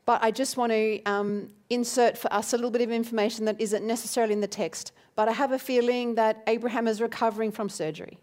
But 0.06 0.22
I 0.22 0.30
just 0.30 0.56
want 0.56 0.72
to 0.72 1.02
um, 1.04 1.50
insert 1.70 2.18
for 2.18 2.32
us 2.32 2.52
a 2.52 2.56
little 2.56 2.70
bit 2.70 2.82
of 2.82 2.90
information 2.90 3.46
that 3.46 3.58
isn't 3.60 3.86
necessarily 3.86 4.34
in 4.34 4.40
the 4.40 4.46
text. 4.46 4.92
But 5.16 5.28
I 5.28 5.32
have 5.32 5.52
a 5.52 5.58
feeling 5.58 6.16
that 6.16 6.42
Abraham 6.46 6.86
is 6.86 7.00
recovering 7.00 7.50
from 7.50 7.68
surgery. 7.68 8.18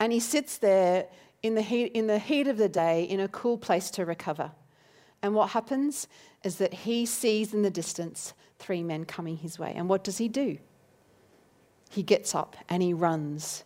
And 0.00 0.12
he 0.12 0.18
sits 0.18 0.58
there 0.58 1.06
in 1.42 1.54
the 1.54 1.62
heat, 1.62 1.92
in 1.92 2.08
the 2.08 2.18
heat 2.18 2.48
of 2.48 2.56
the 2.56 2.68
day 2.68 3.04
in 3.04 3.20
a 3.20 3.28
cool 3.28 3.56
place 3.56 3.90
to 3.92 4.04
recover. 4.04 4.50
And 5.22 5.34
what 5.34 5.50
happens 5.50 6.08
is 6.42 6.56
that 6.56 6.74
he 6.74 7.06
sees 7.06 7.54
in 7.54 7.62
the 7.62 7.70
distance 7.70 8.34
three 8.58 8.82
men 8.82 9.04
coming 9.04 9.36
his 9.36 9.58
way. 9.58 9.72
And 9.76 9.88
what 9.88 10.02
does 10.02 10.18
he 10.18 10.28
do? 10.28 10.58
He 11.94 12.02
gets 12.02 12.34
up 12.34 12.56
and 12.68 12.82
he 12.82 12.92
runs. 12.92 13.62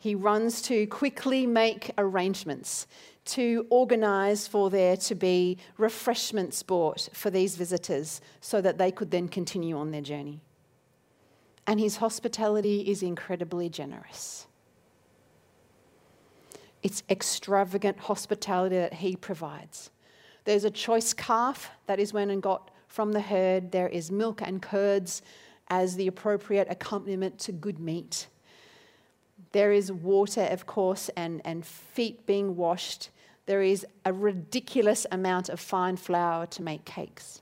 He 0.00 0.16
runs 0.16 0.60
to 0.62 0.84
quickly 0.88 1.46
make 1.46 1.92
arrangements 1.96 2.88
to 3.26 3.68
organise 3.70 4.48
for 4.48 4.68
there 4.68 4.96
to 4.96 5.14
be 5.14 5.58
refreshments 5.76 6.60
bought 6.64 7.08
for 7.12 7.30
these 7.30 7.54
visitors 7.54 8.20
so 8.40 8.60
that 8.60 8.78
they 8.78 8.90
could 8.90 9.12
then 9.12 9.28
continue 9.28 9.78
on 9.78 9.92
their 9.92 10.00
journey. 10.00 10.40
And 11.68 11.78
his 11.78 11.98
hospitality 11.98 12.80
is 12.80 13.00
incredibly 13.00 13.68
generous. 13.68 14.48
It's 16.82 17.04
extravagant 17.08 18.00
hospitality 18.00 18.74
that 18.76 18.94
he 18.94 19.14
provides. 19.14 19.90
There's 20.44 20.64
a 20.64 20.70
choice 20.70 21.12
calf 21.12 21.70
that 21.86 22.00
is 22.00 22.12
went 22.12 22.32
and 22.32 22.42
got 22.42 22.72
from 22.88 23.12
the 23.12 23.20
herd. 23.20 23.70
There 23.70 23.88
is 23.88 24.10
milk 24.10 24.42
and 24.42 24.60
curds 24.60 25.22
as 25.68 25.96
the 25.96 26.06
appropriate 26.06 26.66
accompaniment 26.70 27.38
to 27.40 27.52
good 27.52 27.78
meat. 27.78 28.28
There 29.52 29.72
is 29.72 29.90
water, 29.90 30.42
of 30.50 30.66
course, 30.66 31.10
and, 31.16 31.40
and 31.44 31.64
feet 31.64 32.26
being 32.26 32.56
washed 32.56 33.10
there 33.48 33.62
is 33.62 33.86
a 34.04 34.12
ridiculous 34.12 35.06
amount 35.10 35.48
of 35.48 35.58
fine 35.58 35.96
flour 35.96 36.44
to 36.44 36.62
make 36.62 36.84
cakes. 36.84 37.40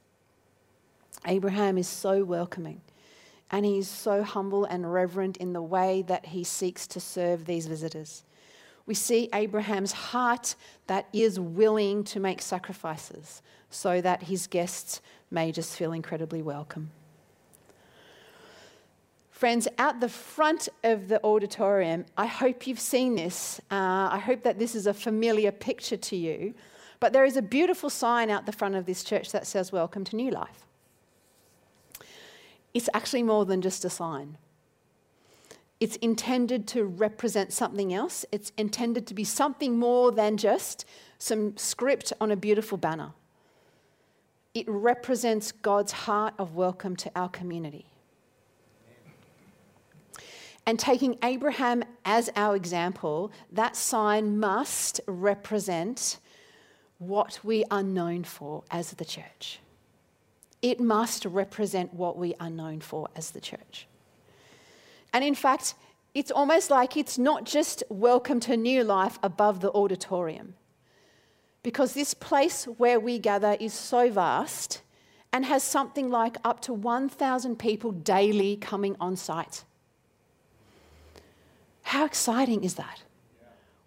Abraham 1.26 1.76
is 1.76 1.88
so 1.88 2.22
welcoming 2.22 2.80
and 3.50 3.66
he 3.66 3.78
is 3.78 3.88
so 3.88 4.22
humble 4.22 4.64
and 4.64 4.92
reverent 4.92 5.36
in 5.38 5.52
the 5.52 5.60
way 5.60 6.04
that 6.06 6.26
he 6.26 6.44
seeks 6.44 6.86
to 6.86 7.00
serve 7.00 7.44
these 7.44 7.66
visitors. 7.66 8.22
We 8.86 8.94
see 8.94 9.28
Abraham's 9.34 9.90
heart 9.90 10.54
that 10.86 11.08
is 11.12 11.40
willing 11.40 12.04
to 12.04 12.20
make 12.20 12.40
sacrifices 12.40 13.42
so 13.68 14.00
that 14.00 14.22
his 14.22 14.46
guests 14.46 15.00
may 15.32 15.50
just 15.50 15.76
feel 15.76 15.92
incredibly 15.92 16.40
welcome. 16.40 16.92
Friends, 19.36 19.68
out 19.76 20.00
the 20.00 20.08
front 20.08 20.70
of 20.82 21.08
the 21.08 21.22
auditorium, 21.22 22.06
I 22.16 22.24
hope 22.24 22.66
you've 22.66 22.80
seen 22.80 23.16
this. 23.16 23.60
Uh, 23.70 24.08
I 24.10 24.18
hope 24.18 24.44
that 24.44 24.58
this 24.58 24.74
is 24.74 24.86
a 24.86 24.94
familiar 24.94 25.52
picture 25.52 25.98
to 25.98 26.16
you. 26.16 26.54
But 27.00 27.12
there 27.12 27.26
is 27.26 27.36
a 27.36 27.42
beautiful 27.42 27.90
sign 27.90 28.30
out 28.30 28.46
the 28.46 28.52
front 28.52 28.76
of 28.76 28.86
this 28.86 29.04
church 29.04 29.32
that 29.32 29.46
says, 29.46 29.70
Welcome 29.70 30.04
to 30.04 30.16
New 30.16 30.30
Life. 30.30 30.64
It's 32.72 32.88
actually 32.94 33.24
more 33.24 33.44
than 33.44 33.60
just 33.60 33.84
a 33.84 33.90
sign. 33.90 34.38
It's 35.80 35.96
intended 35.96 36.66
to 36.68 36.86
represent 36.86 37.52
something 37.52 37.92
else. 37.92 38.24
It's 38.32 38.52
intended 38.56 39.06
to 39.08 39.12
be 39.12 39.24
something 39.24 39.78
more 39.78 40.12
than 40.12 40.38
just 40.38 40.86
some 41.18 41.58
script 41.58 42.10
on 42.22 42.30
a 42.30 42.36
beautiful 42.36 42.78
banner. 42.78 43.12
It 44.54 44.64
represents 44.66 45.52
God's 45.52 45.92
heart 45.92 46.32
of 46.38 46.54
welcome 46.54 46.96
to 46.96 47.10
our 47.14 47.28
community. 47.28 47.84
And 50.66 50.78
taking 50.80 51.16
Abraham 51.22 51.84
as 52.04 52.28
our 52.34 52.56
example, 52.56 53.30
that 53.52 53.76
sign 53.76 54.40
must 54.40 55.00
represent 55.06 56.18
what 56.98 57.38
we 57.44 57.64
are 57.70 57.84
known 57.84 58.24
for 58.24 58.64
as 58.70 58.90
the 58.90 59.04
church. 59.04 59.60
It 60.62 60.80
must 60.80 61.24
represent 61.24 61.94
what 61.94 62.18
we 62.18 62.34
are 62.40 62.50
known 62.50 62.80
for 62.80 63.08
as 63.14 63.30
the 63.30 63.40
church. 63.40 63.86
And 65.12 65.22
in 65.22 65.36
fact, 65.36 65.74
it's 66.14 66.30
almost 66.30 66.70
like 66.70 66.96
it's 66.96 67.18
not 67.18 67.44
just 67.44 67.84
welcome 67.88 68.40
to 68.40 68.56
new 68.56 68.82
life 68.82 69.18
above 69.22 69.60
the 69.60 69.70
auditorium. 69.70 70.54
Because 71.62 71.92
this 71.92 72.14
place 72.14 72.64
where 72.64 72.98
we 72.98 73.18
gather 73.18 73.56
is 73.60 73.72
so 73.72 74.10
vast 74.10 74.82
and 75.32 75.44
has 75.44 75.62
something 75.62 76.10
like 76.10 76.38
up 76.42 76.60
to 76.62 76.72
1,000 76.72 77.56
people 77.58 77.92
daily 77.92 78.56
coming 78.56 78.96
on 78.98 79.14
site. 79.14 79.64
How 81.86 82.04
exciting 82.04 82.64
is 82.64 82.74
that? 82.74 83.04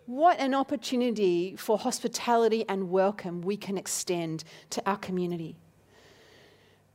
What 0.05 0.39
an 0.39 0.53
opportunity 0.53 1.57
for 1.57 1.77
hospitality 1.77 2.63
and 2.69 2.89
welcome 2.89 3.41
we 3.41 3.57
can 3.57 3.77
extend 3.77 4.45
to 4.69 4.81
our 4.89 4.95
community. 4.95 5.57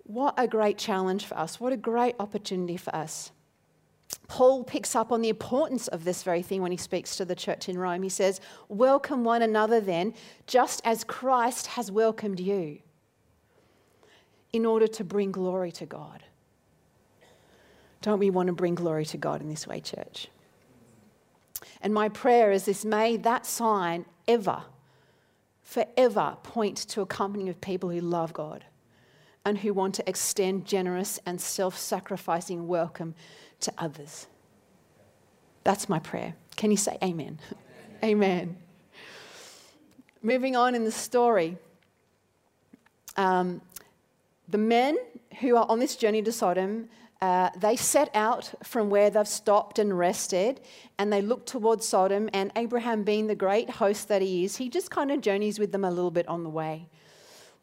What 0.04 0.32
a 0.38 0.48
great 0.48 0.78
challenge 0.78 1.26
for 1.26 1.36
us. 1.36 1.60
What 1.60 1.74
a 1.74 1.76
great 1.76 2.14
opportunity 2.18 2.78
for 2.78 2.96
us. 2.96 3.32
Paul 4.28 4.64
picks 4.64 4.96
up 4.96 5.12
on 5.12 5.20
the 5.20 5.28
importance 5.28 5.88
of 5.88 6.04
this 6.04 6.22
very 6.22 6.40
thing 6.40 6.62
when 6.62 6.70
he 6.70 6.78
speaks 6.78 7.16
to 7.16 7.26
the 7.26 7.34
church 7.34 7.68
in 7.68 7.76
Rome. 7.76 8.02
He 8.02 8.08
says, 8.08 8.40
Welcome 8.70 9.24
one 9.24 9.42
another 9.42 9.82
then, 9.82 10.14
just 10.46 10.80
as 10.86 11.04
Christ 11.04 11.66
has 11.66 11.90
welcomed 11.92 12.40
you. 12.40 12.78
in 14.54 14.64
order 14.64 14.86
to 14.86 15.04
bring 15.04 15.32
glory 15.32 15.70
to 15.72 15.84
God. 15.84 16.22
Don't 18.00 18.20
we 18.20 18.30
want 18.30 18.46
to 18.46 18.54
bring 18.54 18.74
glory 18.74 19.04
to 19.06 19.18
God 19.18 19.42
in 19.42 19.50
this 19.50 19.66
way, 19.66 19.80
church? 19.80 20.28
And 21.84 21.92
my 21.92 22.08
prayer 22.08 22.50
is 22.50 22.64
this 22.64 22.82
may 22.82 23.18
that 23.18 23.44
sign 23.44 24.06
ever, 24.26 24.62
forever 25.62 26.38
point 26.42 26.78
to 26.78 27.02
a 27.02 27.06
company 27.06 27.50
of 27.50 27.60
people 27.60 27.90
who 27.90 28.00
love 28.00 28.32
God 28.32 28.64
and 29.44 29.58
who 29.58 29.74
want 29.74 29.94
to 29.96 30.08
extend 30.08 30.64
generous 30.64 31.20
and 31.26 31.38
self 31.38 31.76
sacrificing 31.76 32.66
welcome 32.66 33.14
to 33.60 33.72
others. 33.76 34.28
That's 35.62 35.86
my 35.86 35.98
prayer. 35.98 36.34
Can 36.56 36.70
you 36.70 36.78
say 36.78 36.96
amen? 37.02 37.38
amen. 38.02 38.56
Moving 40.22 40.56
on 40.56 40.74
in 40.74 40.84
the 40.84 40.90
story, 40.90 41.58
um, 43.18 43.60
the 44.48 44.56
men 44.56 44.96
who 45.40 45.54
are 45.56 45.66
on 45.68 45.80
this 45.80 45.96
journey 45.96 46.22
to 46.22 46.32
Sodom, 46.32 46.88
uh, 47.24 47.48
they 47.56 47.74
set 47.74 48.10
out 48.14 48.52
from 48.62 48.90
where 48.90 49.08
they've 49.08 49.26
stopped 49.26 49.78
and 49.78 49.98
rested, 49.98 50.60
and 50.98 51.10
they 51.10 51.22
look 51.22 51.46
towards 51.46 51.88
Sodom. 51.88 52.28
And 52.34 52.52
Abraham, 52.54 53.02
being 53.02 53.28
the 53.28 53.34
great 53.34 53.70
host 53.70 54.08
that 54.08 54.20
he 54.20 54.44
is, 54.44 54.56
he 54.56 54.68
just 54.68 54.90
kind 54.90 55.10
of 55.10 55.22
journeys 55.22 55.58
with 55.58 55.72
them 55.72 55.84
a 55.84 55.90
little 55.90 56.10
bit 56.10 56.28
on 56.28 56.44
the 56.44 56.50
way. 56.50 56.86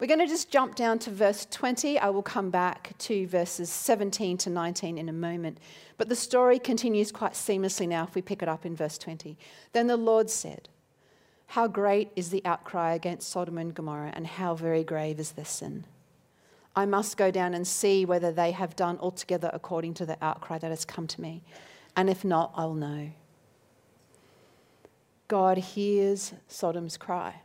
We're 0.00 0.08
going 0.08 0.18
to 0.18 0.26
just 0.26 0.50
jump 0.50 0.74
down 0.74 0.98
to 1.00 1.10
verse 1.10 1.46
20. 1.48 1.96
I 1.96 2.10
will 2.10 2.24
come 2.24 2.50
back 2.50 2.98
to 3.06 3.28
verses 3.28 3.70
17 3.70 4.36
to 4.38 4.50
19 4.50 4.98
in 4.98 5.08
a 5.08 5.12
moment. 5.12 5.58
But 5.96 6.08
the 6.08 6.16
story 6.16 6.58
continues 6.58 7.12
quite 7.12 7.34
seamlessly 7.34 7.86
now 7.86 8.02
if 8.02 8.16
we 8.16 8.20
pick 8.20 8.42
it 8.42 8.48
up 8.48 8.66
in 8.66 8.74
verse 8.74 8.98
20. 8.98 9.38
Then 9.74 9.86
the 9.86 9.96
Lord 9.96 10.28
said, 10.28 10.70
How 11.46 11.68
great 11.68 12.10
is 12.16 12.30
the 12.30 12.44
outcry 12.44 12.94
against 12.94 13.30
Sodom 13.30 13.58
and 13.58 13.72
Gomorrah, 13.72 14.10
and 14.12 14.26
how 14.26 14.56
very 14.56 14.82
grave 14.82 15.20
is 15.20 15.30
their 15.32 15.44
sin. 15.44 15.84
I 16.74 16.86
must 16.86 17.16
go 17.16 17.30
down 17.30 17.54
and 17.54 17.66
see 17.66 18.04
whether 18.04 18.32
they 18.32 18.52
have 18.52 18.74
done 18.76 18.98
altogether 18.98 19.50
according 19.52 19.94
to 19.94 20.06
the 20.06 20.16
outcry 20.22 20.58
that 20.58 20.70
has 20.70 20.84
come 20.84 21.06
to 21.08 21.20
me. 21.20 21.42
And 21.96 22.08
if 22.08 22.24
not, 22.24 22.52
I'll 22.56 22.74
know. 22.74 23.10
God 25.28 25.58
hears 25.58 26.32
Sodom's 26.48 26.96
cry. 26.96 27.42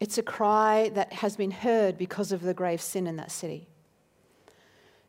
It's 0.00 0.18
a 0.18 0.22
cry 0.22 0.90
that 0.94 1.12
has 1.12 1.36
been 1.36 1.52
heard 1.52 1.96
because 1.96 2.32
of 2.32 2.42
the 2.42 2.54
grave 2.54 2.80
sin 2.80 3.06
in 3.06 3.14
that 3.16 3.30
city. 3.30 3.68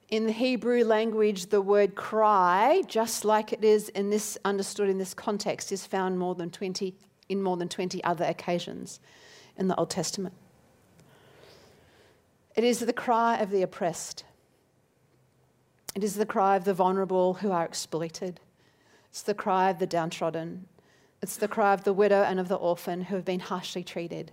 In 0.10 0.28
the 0.28 0.32
Hebrew 0.32 0.84
language, 0.84 1.48
the 1.48 1.62
word 1.62 1.96
cry, 1.96 2.84
just 2.88 3.26
like 3.26 3.52
it 3.52 3.64
is 3.64 3.90
in 3.90 4.12
this 4.12 4.38
understood 4.46 4.90
in 4.90 5.00
this 5.00 5.16
context, 5.16 5.72
is 5.72 5.88
found 5.88 6.20
more 6.20 6.36
than 6.36 6.52
20 6.52 6.94
in 7.30 7.42
more 7.42 7.58
than 7.58 7.70
20 7.70 8.04
other 8.04 8.26
occasions 8.26 9.00
in 9.58 9.68
the 9.68 9.76
Old 9.76 9.90
Testament. 9.90 10.36
It 12.56 12.64
is 12.64 12.80
the 12.80 12.94
cry 12.94 13.38
of 13.38 13.50
the 13.50 13.62
oppressed. 13.64 14.26
It 15.96 16.04
is 16.04 16.16
the 16.16 16.26
cry 16.26 16.56
of 16.56 16.66
the 16.66 16.74
vulnerable 16.74 17.36
who 17.36 17.52
are 17.52 17.66
exploited. 17.66 18.40
It's 19.10 19.22
the 19.22 19.34
cry 19.34 19.70
of 19.70 19.80
the 19.80 19.88
downtrodden. 19.88 20.68
It's 21.22 21.38
the 21.38 21.48
cry 21.48 21.74
of 21.74 21.84
the 21.84 21.94
widow 21.94 22.24
and 22.24 22.40
of 22.40 22.48
the 22.48 22.56
orphan 22.56 23.04
who 23.04 23.16
have 23.16 23.26
been 23.26 23.40
harshly 23.40 23.84
treated. 23.84 24.32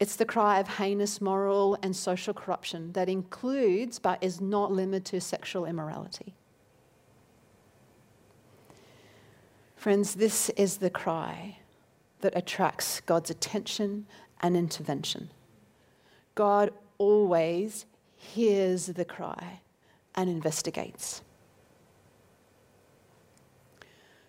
It's 0.00 0.16
the 0.16 0.24
cry 0.24 0.60
of 0.60 0.68
heinous 0.68 1.20
moral 1.20 1.76
and 1.82 1.94
social 1.94 2.32
corruption 2.32 2.92
that 2.92 3.08
includes 3.08 3.98
but 3.98 4.22
is 4.22 4.40
not 4.40 4.70
limited 4.70 5.06
to 5.06 5.20
sexual 5.20 5.64
immorality. 5.64 6.34
Friends, 9.76 10.14
this 10.14 10.50
is 10.50 10.78
the 10.78 10.90
cry 10.90 11.58
that 12.20 12.36
attracts 12.36 13.00
God's 13.00 13.30
attention 13.30 14.06
and 14.40 14.56
intervention. 14.56 15.30
God 16.38 16.70
always 16.98 17.84
hears 18.14 18.86
the 18.86 19.04
cry 19.04 19.58
and 20.14 20.30
investigates. 20.30 21.20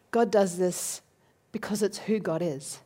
God 0.09 0.31
does 0.31 0.57
this 0.57 1.03
because 1.51 1.83
it's 1.83 1.99
who 1.99 2.17
God 2.17 2.41
is. 2.41 2.79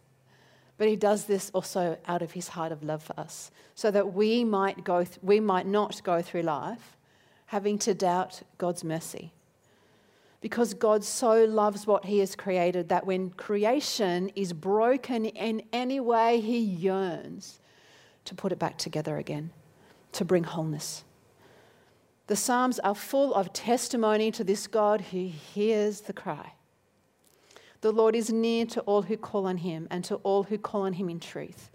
But 0.77 0.89
he 0.89 0.97
does 0.97 1.23
this 1.23 1.51
also 1.53 1.97
out 2.05 2.21
of 2.21 2.33
his 2.33 2.49
heart 2.49 2.73
of 2.73 2.83
love 2.83 3.01
for 3.01 3.17
us, 3.17 3.49
so 3.75 3.89
that 3.91 4.13
we 4.13 4.43
might, 4.43 4.83
go 4.83 5.05
th- 5.05 5.19
we 5.21 5.39
might 5.39 5.67
not 5.67 6.03
go 6.03 6.21
through 6.21 6.41
life 6.41 6.97
having 7.45 7.77
to 7.77 7.93
doubt 7.93 8.41
God's 8.57 8.83
mercy. 8.83 9.31
Because 10.41 10.73
God 10.73 11.01
so 11.05 11.45
loves 11.45 11.87
what 11.87 12.03
he 12.03 12.19
has 12.19 12.35
created 12.35 12.89
that 12.89 13.05
when 13.05 13.29
creation 13.29 14.31
is 14.35 14.51
broken 14.51 15.23
in 15.23 15.63
any 15.71 16.01
way, 16.01 16.41
he 16.41 16.59
yearns 16.59 17.61
to 18.25 18.35
put 18.35 18.51
it 18.51 18.59
back 18.59 18.77
together 18.77 19.17
again, 19.17 19.51
to 20.13 20.25
bring 20.25 20.43
wholeness. 20.43 21.03
The 22.27 22.35
Psalms 22.35 22.79
are 22.79 22.95
full 22.95 23.33
of 23.33 23.51
testimony 23.53 24.31
to 24.31 24.43
this 24.43 24.67
God 24.67 25.01
who 25.01 25.27
hears 25.27 26.01
the 26.01 26.13
cry. 26.13 26.53
The 27.81 27.91
Lord 27.91 28.15
is 28.15 28.31
near 28.31 28.65
to 28.67 28.81
all 28.81 29.01
who 29.01 29.17
call 29.17 29.45
on 29.45 29.57
him 29.57 29.87
and 29.91 30.05
to 30.05 30.15
all 30.17 30.43
who 30.43 30.57
call 30.57 30.83
on 30.83 30.93
him 30.93 31.09
in 31.09 31.19
truth. 31.19 31.69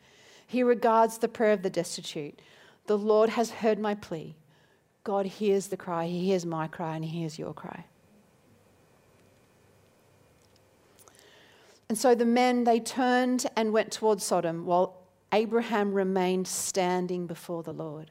He 0.46 0.62
regards 0.62 1.18
the 1.18 1.28
prayer 1.28 1.52
of 1.52 1.62
the 1.62 1.68
destitute. 1.68 2.40
The 2.86 2.96
Lord 2.96 3.28
has 3.28 3.50
heard 3.50 3.78
my 3.78 3.94
plea. 3.94 4.34
God 5.04 5.26
hears 5.26 5.66
the 5.66 5.76
cry. 5.76 6.06
He 6.06 6.24
hears 6.24 6.46
my 6.46 6.66
cry 6.66 6.96
and 6.96 7.04
he 7.04 7.18
hears 7.20 7.38
your 7.38 7.52
cry. 7.52 7.84
And 11.90 11.96
so 11.96 12.14
the 12.14 12.24
men, 12.24 12.64
they 12.64 12.80
turned 12.80 13.46
and 13.56 13.72
went 13.72 13.92
towards 13.92 14.24
Sodom 14.24 14.66
while 14.66 14.97
Abraham 15.32 15.92
remained 15.92 16.46
standing 16.46 17.26
before 17.26 17.62
the 17.62 17.72
Lord. 17.72 18.10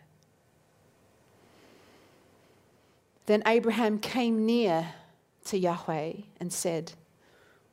Then 3.25 3.43
Abraham 3.45 3.99
came 3.99 4.45
near 4.45 4.93
to 5.45 5.57
Yahweh 5.57 6.13
and 6.39 6.53
said, 6.53 6.93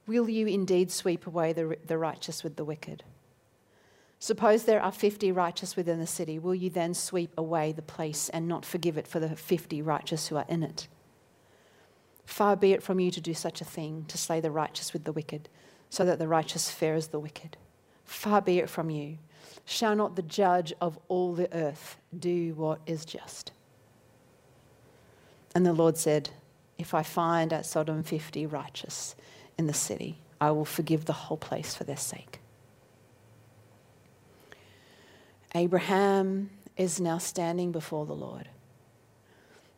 Will 0.07 0.29
you 0.29 0.47
indeed 0.47 0.91
sweep 0.91 1.27
away 1.27 1.53
the, 1.53 1.79
the 1.87 1.99
righteous 1.99 2.43
with 2.43 2.57
the 2.57 2.65
wicked? 2.65 3.05
Suppose 4.19 4.65
there 4.65 4.81
are 4.81 4.93
50 4.93 5.33
righteous 5.33 5.77
within 5.77 6.01
the 6.01 6.07
city. 6.07 6.39
Will 6.39 6.55
you 6.55 6.71
then 6.71 6.95
sweep 6.95 7.33
away 7.37 7.73
the 7.73 7.83
place 7.83 8.31
and 8.31 8.49
not 8.49 8.65
forgive 8.65 8.97
it 8.97 9.07
for 9.07 9.21
the 9.21 9.37
50 9.37 9.83
righteous 9.83 10.29
who 10.29 10.37
are 10.37 10.47
in 10.49 10.63
it? 10.63 10.89
Far 12.25 12.57
be 12.57 12.73
it 12.73 12.83
from 12.83 13.01
you 13.01 13.11
to 13.11 13.21
do 13.21 13.35
such 13.35 13.61
a 13.61 13.67
thing, 13.67 14.07
to 14.09 14.17
slay 14.17 14.41
the 14.41 14.51
righteous 14.51 14.93
with 14.93 15.05
the 15.05 15.13
wicked, 15.13 15.49
so 15.91 16.05
that 16.05 16.19
the 16.19 16.29
righteous 16.29 16.71
fare 16.71 16.95
as 16.95 17.09
the 17.09 17.21
wicked. 17.21 17.57
Far 18.05 18.41
be 18.41 18.59
it 18.59 18.71
from 18.71 18.91
you. 18.91 19.19
Shall 19.65 19.97
not 19.97 20.17
the 20.17 20.23
judge 20.23 20.73
of 20.81 20.99
all 21.09 21.35
the 21.35 21.53
earth 21.55 21.97
do 22.19 22.55
what 22.55 22.81
is 22.87 23.05
just? 23.05 23.53
And 25.55 25.65
the 25.65 25.73
Lord 25.73 25.97
said, 25.97 26.31
If 26.79 26.95
I 26.95 27.03
find 27.03 27.53
at 27.53 27.65
Sodom 27.67 28.03
50 28.03 28.47
righteous, 28.47 29.15
in 29.59 29.67
the 29.67 29.75
city. 29.75 30.19
I 30.41 30.51
will 30.51 30.65
forgive 30.65 31.05
the 31.05 31.13
whole 31.13 31.37
place 31.37 31.75
for 31.75 31.85
their 31.85 31.97
sake. 31.97 32.41
Abraham 35.55 36.51
is 36.77 37.01
now 37.01 37.19
standing 37.19 37.71
before 37.71 38.07
the 38.07 38.15
Lord. 38.15 38.49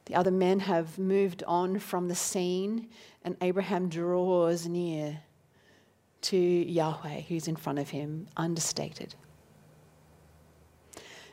The 0.07 0.14
other 0.14 0.31
men 0.31 0.61
have 0.61 0.99
moved 0.99 1.42
on 1.46 1.79
from 1.79 2.09
the 2.09 2.14
scene, 2.14 2.88
and 3.25 3.37
Abraham 3.42 3.88
draws 3.88 4.66
near 4.66 5.20
to 6.22 6.37
Yahweh, 6.37 7.20
who's 7.22 7.49
in 7.49 7.57
front 7.57 7.79
of 7.79 7.90
him, 7.90 8.27
understated. 8.37 9.14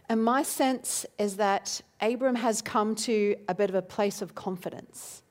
And 0.10 0.24
my 0.24 0.44
sense 0.44 1.06
is 1.18 1.38
that 1.38 1.82
Abram 2.02 2.36
has 2.36 2.62
come 2.62 2.96
to 2.96 3.36
a 3.48 3.56
bit 3.56 3.70
of 3.70 3.76
a 3.76 3.82
place 3.82 4.22
of 4.22 4.36
confidence. 4.36 5.24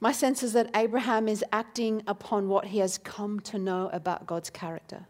My 0.00 0.12
sense 0.12 0.42
is 0.42 0.54
that 0.54 0.70
Abraham 0.74 1.28
is 1.28 1.44
acting 1.52 2.02
upon 2.06 2.48
what 2.48 2.66
he 2.66 2.78
has 2.78 2.96
come 2.98 3.40
to 3.40 3.58
know 3.58 3.90
about 3.92 4.26
God's 4.26 4.48
character, 4.48 5.06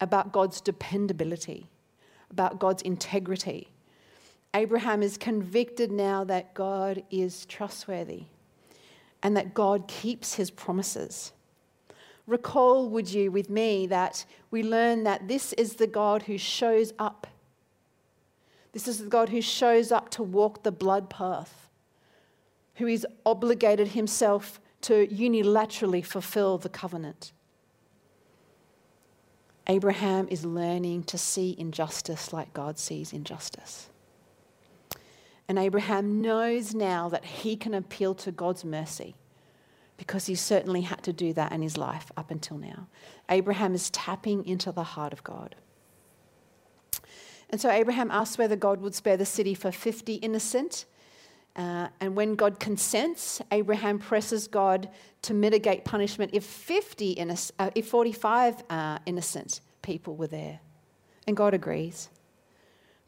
about 0.00 0.32
God's 0.32 0.60
dependability, 0.60 1.68
about 2.30 2.58
God's 2.58 2.82
integrity. 2.82 3.68
Abraham 4.52 5.02
is 5.02 5.16
convicted 5.16 5.90
now 5.90 6.24
that 6.24 6.54
God 6.54 7.02
is 7.10 7.46
trustworthy 7.46 8.24
and 9.22 9.36
that 9.36 9.54
God 9.54 9.88
keeps 9.88 10.34
his 10.34 10.50
promises. 10.50 11.32
Recall, 12.26 12.88
would 12.88 13.12
you, 13.12 13.30
with 13.30 13.48
me, 13.48 13.86
that 13.86 14.24
we 14.50 14.62
learn 14.62 15.04
that 15.04 15.28
this 15.28 15.52
is 15.54 15.74
the 15.74 15.86
God 15.86 16.22
who 16.22 16.38
shows 16.38 16.92
up. 16.98 17.26
This 18.72 18.88
is 18.88 18.98
the 18.98 19.08
God 19.08 19.28
who 19.28 19.40
shows 19.40 19.92
up 19.92 20.10
to 20.10 20.22
walk 20.22 20.62
the 20.62 20.72
blood 20.72 21.08
path 21.08 21.66
who 22.76 22.86
is 22.86 23.06
obligated 23.24 23.88
himself 23.88 24.60
to 24.82 25.06
unilaterally 25.08 26.04
fulfill 26.04 26.58
the 26.58 26.68
covenant. 26.68 27.32
Abraham 29.66 30.28
is 30.30 30.44
learning 30.44 31.04
to 31.04 31.18
see 31.18 31.56
injustice 31.58 32.32
like 32.32 32.52
God 32.52 32.78
sees 32.78 33.12
injustice. 33.12 33.88
And 35.48 35.58
Abraham 35.58 36.20
knows 36.20 36.74
now 36.74 37.08
that 37.08 37.24
he 37.24 37.56
can 37.56 37.74
appeal 37.74 38.14
to 38.16 38.30
God's 38.30 38.64
mercy 38.64 39.16
because 39.96 40.26
he 40.26 40.34
certainly 40.34 40.82
had 40.82 41.02
to 41.02 41.12
do 41.12 41.32
that 41.32 41.52
in 41.52 41.62
his 41.62 41.76
life 41.76 42.10
up 42.16 42.30
until 42.30 42.58
now. 42.58 42.88
Abraham 43.30 43.74
is 43.74 43.90
tapping 43.90 44.44
into 44.46 44.72
the 44.72 44.82
heart 44.82 45.12
of 45.12 45.24
God. 45.24 45.56
And 47.50 47.60
so 47.60 47.70
Abraham 47.70 48.10
asks 48.10 48.38
whether 48.38 48.56
God 48.56 48.80
would 48.80 48.94
spare 48.94 49.16
the 49.16 49.26
city 49.26 49.54
for 49.54 49.70
50 49.70 50.14
innocent. 50.16 50.84
Uh, 51.54 51.88
and 52.00 52.14
when 52.14 52.34
God 52.34 52.60
consents, 52.60 53.40
Abraham 53.50 53.98
presses 53.98 54.48
God 54.48 54.90
to 55.22 55.32
mitigate 55.32 55.84
punishment 55.84 56.32
if 56.34 56.44
50 56.44 57.14
inno- 57.14 57.50
uh, 57.58 57.70
if 57.74 57.88
45 57.88 58.62
uh, 58.68 58.98
innocent 59.06 59.60
people 59.82 60.16
were 60.16 60.26
there. 60.26 60.60
And 61.26 61.36
God 61.36 61.54
agrees. 61.54 62.10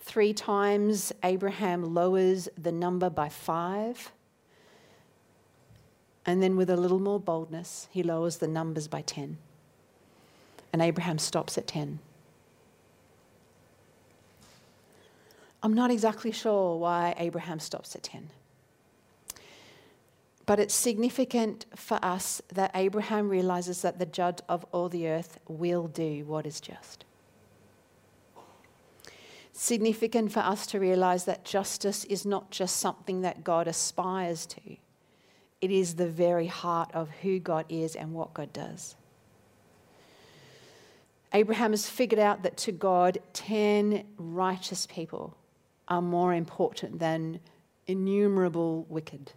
Three 0.00 0.32
times 0.32 1.12
Abraham 1.22 1.94
lowers 1.94 2.48
the 2.56 2.72
number 2.72 3.10
by 3.10 3.28
five. 3.28 4.12
And 6.28 6.42
then, 6.42 6.56
with 6.56 6.68
a 6.68 6.76
little 6.76 6.98
more 6.98 7.18
boldness, 7.18 7.88
he 7.90 8.02
lowers 8.02 8.36
the 8.36 8.46
numbers 8.46 8.86
by 8.86 9.00
10. 9.00 9.38
And 10.74 10.82
Abraham 10.82 11.16
stops 11.16 11.56
at 11.56 11.66
10. 11.66 12.00
I'm 15.62 15.72
not 15.72 15.90
exactly 15.90 16.30
sure 16.30 16.76
why 16.76 17.14
Abraham 17.16 17.58
stops 17.60 17.96
at 17.96 18.02
10. 18.02 18.28
But 20.44 20.60
it's 20.60 20.74
significant 20.74 21.64
for 21.74 21.98
us 22.02 22.42
that 22.52 22.72
Abraham 22.74 23.30
realizes 23.30 23.80
that 23.80 23.98
the 23.98 24.04
judge 24.04 24.40
of 24.50 24.66
all 24.70 24.90
the 24.90 25.08
earth 25.08 25.38
will 25.48 25.86
do 25.88 26.26
what 26.26 26.44
is 26.44 26.60
just. 26.60 27.06
Significant 29.54 30.30
for 30.30 30.40
us 30.40 30.66
to 30.66 30.78
realize 30.78 31.24
that 31.24 31.46
justice 31.46 32.04
is 32.04 32.26
not 32.26 32.50
just 32.50 32.76
something 32.76 33.22
that 33.22 33.44
God 33.44 33.66
aspires 33.66 34.44
to, 34.44 34.76
it 35.60 35.70
is 35.70 35.94
the 35.94 36.08
very 36.08 36.46
heart 36.46 36.90
of 36.94 37.10
who 37.22 37.38
God 37.38 37.66
is 37.68 37.96
and 37.96 38.12
what 38.12 38.34
God 38.34 38.52
does. 38.52 38.94
Abraham 41.32 41.72
has 41.72 41.88
figured 41.88 42.20
out 42.20 42.42
that 42.42 42.56
to 42.58 42.72
God, 42.72 43.18
10 43.34 44.04
righteous 44.16 44.86
people 44.86 45.36
are 45.86 46.00
more 46.00 46.32
important 46.32 46.98
than 46.98 47.40
innumerable 47.86 48.86
wicked. 48.88 49.32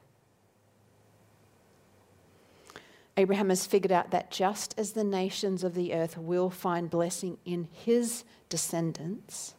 Abraham 3.17 3.49
has 3.49 3.65
figured 3.65 3.91
out 3.91 4.11
that 4.11 4.31
just 4.31 4.73
as 4.77 4.93
the 4.93 5.03
nations 5.03 5.63
of 5.63 5.73
the 5.73 5.93
earth 5.93 6.17
will 6.17 6.49
find 6.49 6.89
blessing 6.89 7.37
in 7.45 7.67
his 7.71 8.23
descendants, 8.47 9.53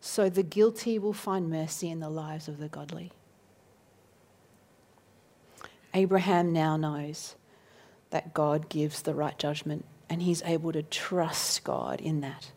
so 0.00 0.28
the 0.28 0.44
guilty 0.44 0.98
will 0.98 1.12
find 1.12 1.50
mercy 1.50 1.90
in 1.90 1.98
the 1.98 2.08
lives 2.08 2.46
of 2.46 2.58
the 2.58 2.68
godly. 2.68 3.10
Abraham 5.94 6.52
now 6.52 6.76
knows 6.76 7.34
that 8.10 8.34
God 8.34 8.68
gives 8.68 9.02
the 9.02 9.14
right 9.14 9.38
judgment, 9.38 9.84
and 10.08 10.22
he's 10.22 10.42
able 10.42 10.72
to 10.72 10.82
trust 10.82 11.64
God 11.64 12.00
in 12.00 12.20
that. 12.20 12.50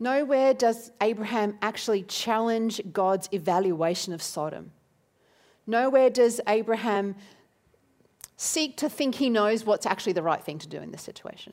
Nowhere 0.00 0.54
does 0.54 0.92
Abraham 1.00 1.58
actually 1.60 2.02
challenge 2.04 2.80
God's 2.92 3.28
evaluation 3.32 4.12
of 4.12 4.22
Sodom. 4.22 4.70
Nowhere 5.66 6.08
does 6.08 6.40
Abraham 6.46 7.16
seek 8.36 8.76
to 8.76 8.88
think 8.88 9.16
he 9.16 9.28
knows 9.28 9.64
what's 9.64 9.84
actually 9.84 10.12
the 10.12 10.22
right 10.22 10.42
thing 10.42 10.58
to 10.60 10.68
do 10.68 10.78
in 10.78 10.92
this 10.92 11.02
situation. 11.02 11.52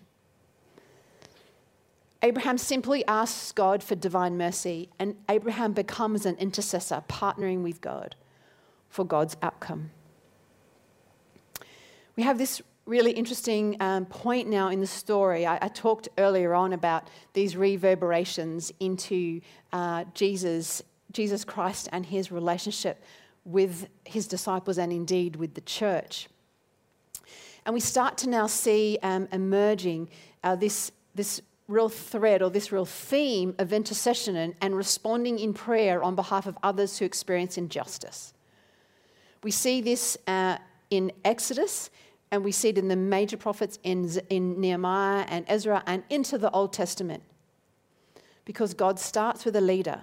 Abraham 2.22 2.58
simply 2.58 3.06
asks 3.08 3.52
God 3.52 3.84
for 3.84 3.96
divine 3.96 4.38
mercy, 4.38 4.90
and 5.00 5.16
Abraham 5.28 5.74
becomes 5.74 6.26
an 6.26 6.36
intercessor, 6.36 7.04
partnering 7.10 7.62
with 7.64 7.82
God 7.82 8.16
for 8.96 9.04
God's 9.04 9.36
outcome. 9.42 9.92
We 12.16 12.24
have 12.24 12.38
this 12.38 12.62
really 12.86 13.12
interesting 13.12 13.76
um, 13.82 14.06
point 14.06 14.48
now 14.48 14.70
in 14.70 14.80
the 14.80 14.88
story. 14.88 15.46
I, 15.46 15.58
I, 15.62 15.68
talked 15.68 16.08
earlier 16.18 16.54
on 16.54 16.72
about 16.72 17.10
these 17.34 17.58
reverberations 17.58 18.72
into 18.80 19.42
uh, 19.74 20.06
Jesus, 20.14 20.82
Jesus 21.12 21.44
Christ 21.44 21.90
and 21.92 22.06
his 22.06 22.32
relationship 22.32 23.04
with 23.44 23.90
his 24.06 24.28
disciples 24.28 24.78
and 24.78 24.94
indeed 24.94 25.36
with 25.36 25.56
the 25.56 25.62
church. 25.62 26.30
And 27.66 27.74
we 27.74 27.82
start 27.82 28.18
to 28.20 28.30
now 28.30 28.48
see 28.48 28.98
um, 29.04 29.28
emerging 29.34 30.08
uh, 30.42 30.56
this, 30.56 30.94
this 31.16 31.42
real 31.68 31.90
thread 31.90 32.42
or 32.42 32.50
this 32.50 32.72
real 32.72 32.86
theme 32.86 33.56
of 33.60 33.74
intercession 33.74 34.38
and, 34.38 34.56
and 34.62 34.78
responding 34.78 35.38
in 35.38 35.54
prayer 35.54 36.02
on 36.02 36.16
behalf 36.16 36.46
of 36.46 36.58
others 36.64 36.98
who 36.98 37.04
experience 37.04 37.58
injustice. 37.58 38.35
We 39.46 39.52
see 39.52 39.80
this 39.80 40.18
uh, 40.26 40.58
in 40.90 41.12
Exodus 41.24 41.92
and 42.32 42.44
we 42.44 42.52
see 42.52 42.70
it 42.70 42.80
in 42.80 42.88
the 42.88 42.96
major 42.96 43.38
prophets 43.38 43.78
in, 43.84 44.10
in 44.32 44.60
Nehemiah 44.60 45.24
and 45.30 45.46
Ezra 45.48 45.84
and 45.86 46.02
into 46.10 46.40
the 46.40 46.50
Old 46.50 46.74
Testament. 46.74 47.22
Because 48.44 48.74
God 48.74 49.00
starts 49.00 49.46
with 49.46 49.56
a 49.56 49.62
leader, 49.62 50.02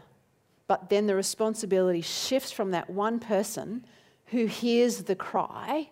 but 0.68 0.90
then 0.90 1.08
the 1.08 1.16
responsibility 1.16 2.02
shifts 2.02 2.52
from 2.52 2.70
that 2.70 2.88
one 2.88 3.18
person 3.18 3.84
who 4.26 4.46
hears 4.46 5.02
the 5.02 5.16
cry 5.16 5.88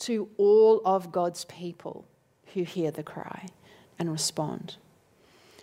to 0.00 0.28
all 0.36 0.82
of 0.84 1.10
God's 1.10 1.46
people 1.46 2.04
who 2.52 2.64
hear 2.64 2.90
the 2.90 3.02
cry 3.02 3.46
and 3.98 4.12
respond. 4.12 4.76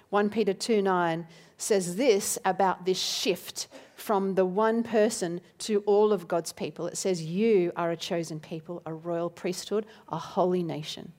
1 0.10 0.31
Peter 0.31 0.53
2 0.53 0.81
9 0.81 1.27
says 1.60 1.97
this 1.97 2.39
about 2.43 2.86
this 2.86 2.99
shift 2.99 3.67
from 4.01 4.33
the 4.35 4.45
one 4.45 4.83
person 4.83 5.39
to 5.59 5.81
all 5.85 6.11
of 6.11 6.27
God's 6.27 6.51
people. 6.51 6.87
It 6.87 6.97
says, 6.97 7.21
You 7.21 7.71
are 7.75 7.91
a 7.91 7.95
chosen 7.95 8.39
people, 8.39 8.81
a 8.85 8.93
royal 8.93 9.29
priesthood, 9.29 9.85
a 10.09 10.17
holy 10.17 10.63
nation. 10.63 11.13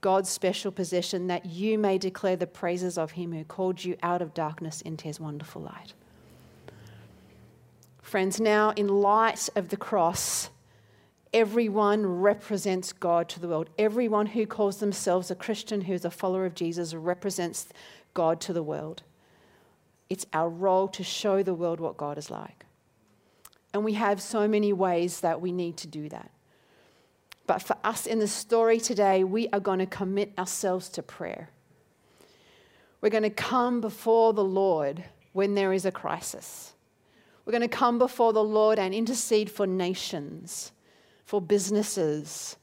God's 0.00 0.28
special 0.28 0.72
possession, 0.72 1.28
that 1.28 1.46
you 1.46 1.78
may 1.78 1.96
declare 1.96 2.34
the 2.34 2.46
praises 2.46 2.98
of 2.98 3.12
him 3.12 3.32
who 3.32 3.44
called 3.44 3.84
you 3.84 3.96
out 4.02 4.20
of 4.20 4.34
darkness 4.34 4.80
into 4.80 5.04
his 5.04 5.20
wonderful 5.20 5.62
light. 5.62 5.94
Friends, 8.02 8.40
now 8.40 8.70
in 8.70 8.88
light 8.88 9.48
of 9.54 9.68
the 9.68 9.76
cross, 9.76 10.50
everyone 11.32 12.04
represents 12.04 12.92
God 12.92 13.28
to 13.28 13.40
the 13.40 13.46
world. 13.46 13.70
Everyone 13.78 14.26
who 14.26 14.44
calls 14.44 14.78
themselves 14.78 15.30
a 15.30 15.36
Christian, 15.36 15.82
who's 15.82 16.04
a 16.04 16.10
follower 16.10 16.46
of 16.46 16.56
Jesus, 16.56 16.94
represents 16.94 17.68
God 18.12 18.40
to 18.40 18.52
the 18.52 18.62
world. 18.62 19.04
It's 20.12 20.26
our 20.34 20.50
role 20.50 20.88
to 20.88 21.02
show 21.02 21.42
the 21.42 21.54
world 21.54 21.80
what 21.80 21.96
God 21.96 22.18
is 22.18 22.30
like. 22.30 22.66
And 23.72 23.82
we 23.82 23.94
have 23.94 24.20
so 24.20 24.46
many 24.46 24.70
ways 24.70 25.20
that 25.20 25.40
we 25.40 25.52
need 25.52 25.78
to 25.78 25.86
do 25.86 26.10
that. 26.10 26.30
But 27.46 27.62
for 27.62 27.78
us 27.82 28.04
in 28.06 28.18
the 28.18 28.28
story 28.28 28.78
today, 28.78 29.24
we 29.24 29.48
are 29.54 29.58
going 29.58 29.78
to 29.78 29.86
commit 29.86 30.34
ourselves 30.38 30.90
to 30.90 31.02
prayer. 31.02 31.48
We're 33.00 33.08
going 33.08 33.22
to 33.22 33.30
come 33.30 33.80
before 33.80 34.34
the 34.34 34.44
Lord 34.44 35.02
when 35.32 35.54
there 35.54 35.72
is 35.72 35.86
a 35.86 35.90
crisis. 35.90 36.74
We're 37.46 37.52
going 37.52 37.62
to 37.62 37.68
come 37.68 37.98
before 37.98 38.34
the 38.34 38.44
Lord 38.44 38.78
and 38.78 38.92
intercede 38.92 39.50
for 39.50 39.66
nations, 39.66 40.72
for 41.24 41.40
businesses, 41.40 42.58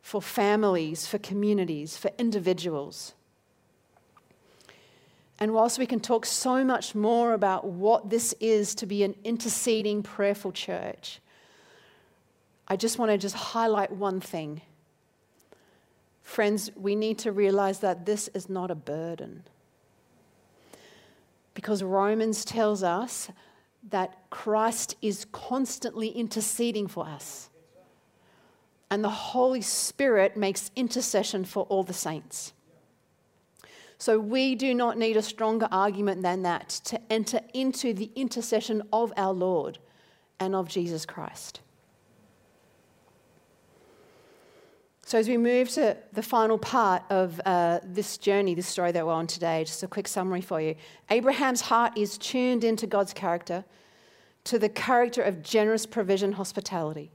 for 0.00 0.22
families, 0.22 1.06
for 1.06 1.18
communities, 1.18 1.98
for 1.98 2.10
individuals. 2.16 3.12
And 5.42 5.52
whilst 5.52 5.76
we 5.76 5.86
can 5.86 5.98
talk 5.98 6.24
so 6.24 6.62
much 6.62 6.94
more 6.94 7.32
about 7.32 7.64
what 7.64 8.08
this 8.08 8.32
is 8.38 8.76
to 8.76 8.86
be 8.86 9.02
an 9.02 9.16
interceding, 9.24 10.04
prayerful 10.04 10.52
church, 10.52 11.18
I 12.68 12.76
just 12.76 12.96
want 12.96 13.10
to 13.10 13.18
just 13.18 13.34
highlight 13.34 13.90
one 13.90 14.20
thing. 14.20 14.60
Friends, 16.22 16.70
we 16.76 16.94
need 16.94 17.18
to 17.18 17.32
realize 17.32 17.80
that 17.80 18.06
this 18.06 18.28
is 18.34 18.48
not 18.48 18.70
a 18.70 18.76
burden. 18.76 19.42
Because 21.54 21.82
Romans 21.82 22.44
tells 22.44 22.84
us 22.84 23.28
that 23.90 24.16
Christ 24.30 24.94
is 25.02 25.26
constantly 25.32 26.10
interceding 26.10 26.86
for 26.86 27.04
us. 27.04 27.50
And 28.92 29.02
the 29.02 29.10
Holy 29.10 29.60
Spirit 29.60 30.36
makes 30.36 30.70
intercession 30.76 31.44
for 31.44 31.64
all 31.64 31.82
the 31.82 31.92
saints. 31.92 32.52
So 34.02 34.18
we 34.18 34.56
do 34.56 34.74
not 34.74 34.98
need 34.98 35.16
a 35.16 35.22
stronger 35.22 35.68
argument 35.70 36.22
than 36.22 36.42
that 36.42 36.68
to 36.86 37.00
enter 37.08 37.40
into 37.54 37.94
the 37.94 38.10
intercession 38.16 38.82
of 38.92 39.12
our 39.16 39.32
Lord 39.32 39.78
and 40.40 40.56
of 40.56 40.68
Jesus 40.68 41.06
Christ. 41.06 41.60
So, 45.06 45.18
as 45.18 45.28
we 45.28 45.36
move 45.36 45.68
to 45.74 45.96
the 46.12 46.22
final 46.22 46.58
part 46.58 47.04
of 47.10 47.40
uh, 47.46 47.78
this 47.84 48.18
journey, 48.18 48.56
this 48.56 48.66
story 48.66 48.90
that 48.90 49.06
we're 49.06 49.12
on 49.12 49.28
today, 49.28 49.62
just 49.62 49.84
a 49.84 49.86
quick 49.86 50.08
summary 50.08 50.40
for 50.40 50.60
you. 50.60 50.74
Abraham's 51.08 51.60
heart 51.60 51.96
is 51.96 52.18
tuned 52.18 52.64
into 52.64 52.88
God's 52.88 53.12
character, 53.12 53.64
to 54.42 54.58
the 54.58 54.68
character 54.68 55.22
of 55.22 55.44
generous 55.44 55.86
provision, 55.86 56.32
hospitality. 56.32 57.12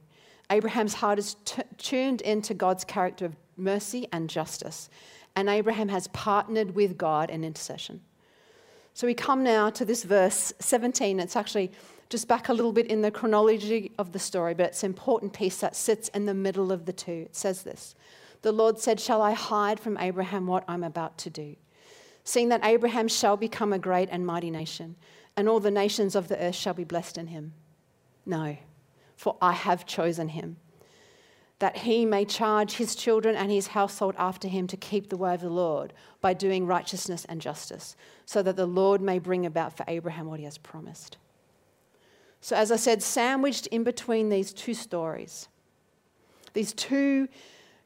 Abraham's 0.49 0.93
heart 0.93 1.19
is 1.19 1.35
t- 1.43 1.63
tuned 1.77 2.21
into 2.21 2.53
God's 2.53 2.85
character 2.85 3.25
of 3.25 3.35
mercy 3.57 4.07
and 4.13 4.29
justice 4.29 4.89
and 5.37 5.47
Abraham 5.47 5.87
has 5.87 6.07
partnered 6.09 6.75
with 6.75 6.97
God 6.97 7.29
in 7.29 7.45
intercession. 7.45 8.01
So 8.93 9.07
we 9.07 9.13
come 9.13 9.43
now 9.43 9.69
to 9.69 9.85
this 9.85 10.03
verse 10.03 10.51
17. 10.59 11.19
It's 11.19 11.35
actually 11.35 11.71
just 12.09 12.27
back 12.27 12.49
a 12.49 12.53
little 12.53 12.73
bit 12.73 12.87
in 12.87 13.01
the 13.01 13.11
chronology 13.11 13.91
of 13.99 14.11
the 14.11 14.19
story, 14.19 14.53
but 14.53 14.65
it's 14.65 14.83
an 14.83 14.89
important 14.89 15.33
piece 15.33 15.59
that 15.59 15.75
sits 15.75 16.09
in 16.09 16.25
the 16.25 16.33
middle 16.33 16.71
of 16.71 16.85
the 16.85 16.91
two. 16.91 17.27
It 17.27 17.35
says 17.35 17.61
this 17.61 17.95
The 18.41 18.51
Lord 18.51 18.79
said, 18.79 18.99
Shall 18.99 19.21
I 19.21 19.33
hide 19.33 19.79
from 19.79 19.97
Abraham 19.99 20.47
what 20.47 20.65
I'm 20.67 20.83
about 20.83 21.17
to 21.19 21.29
do? 21.29 21.55
seeing 22.27 22.49
that 22.49 22.65
Abraham 22.65 23.07
shall 23.07 23.37
become 23.37 23.71
a 23.71 23.79
great 23.79 24.09
and 24.11 24.25
mighty 24.25 24.51
nation, 24.51 24.97
and 25.37 25.47
all 25.47 25.61
the 25.61 25.71
nations 25.71 26.13
of 26.13 26.27
the 26.27 26.37
earth 26.43 26.55
shall 26.55 26.73
be 26.73 26.83
blessed 26.83 27.17
in 27.17 27.27
him. 27.27 27.53
No, 28.25 28.57
for 29.15 29.37
I 29.41 29.53
have 29.53 29.85
chosen 29.85 30.27
him, 30.27 30.57
that 31.59 31.77
he 31.77 32.05
may 32.05 32.23
charge 32.23 32.73
his 32.73 32.95
children 32.95 33.35
and 33.35 33.51
his 33.51 33.67
household 33.67 34.15
after 34.17 34.47
him 34.47 34.67
to 34.67 34.77
keep 34.77 35.09
the 35.09 35.17
way 35.17 35.33
of 35.33 35.41
the 35.41 35.49
Lord 35.49 35.91
by 36.21 36.33
doing 36.33 36.67
righteousness 36.67 37.25
and 37.27 37.41
justice, 37.41 37.95
so 38.25 38.43
that 38.43 38.55
the 38.55 38.67
Lord 38.67 39.01
may 39.01 39.17
bring 39.17 39.45
about 39.45 39.75
for 39.75 39.83
Abraham 39.87 40.27
what 40.27 40.39
he 40.39 40.45
has 40.45 40.57
promised. 40.57 41.17
So, 42.41 42.55
as 42.55 42.71
I 42.71 42.75
said, 42.75 43.01
sandwiched 43.01 43.67
in 43.67 43.83
between 43.83 44.29
these 44.29 44.53
two 44.53 44.75
stories, 44.75 45.47
these 46.53 46.73
two 46.73 47.27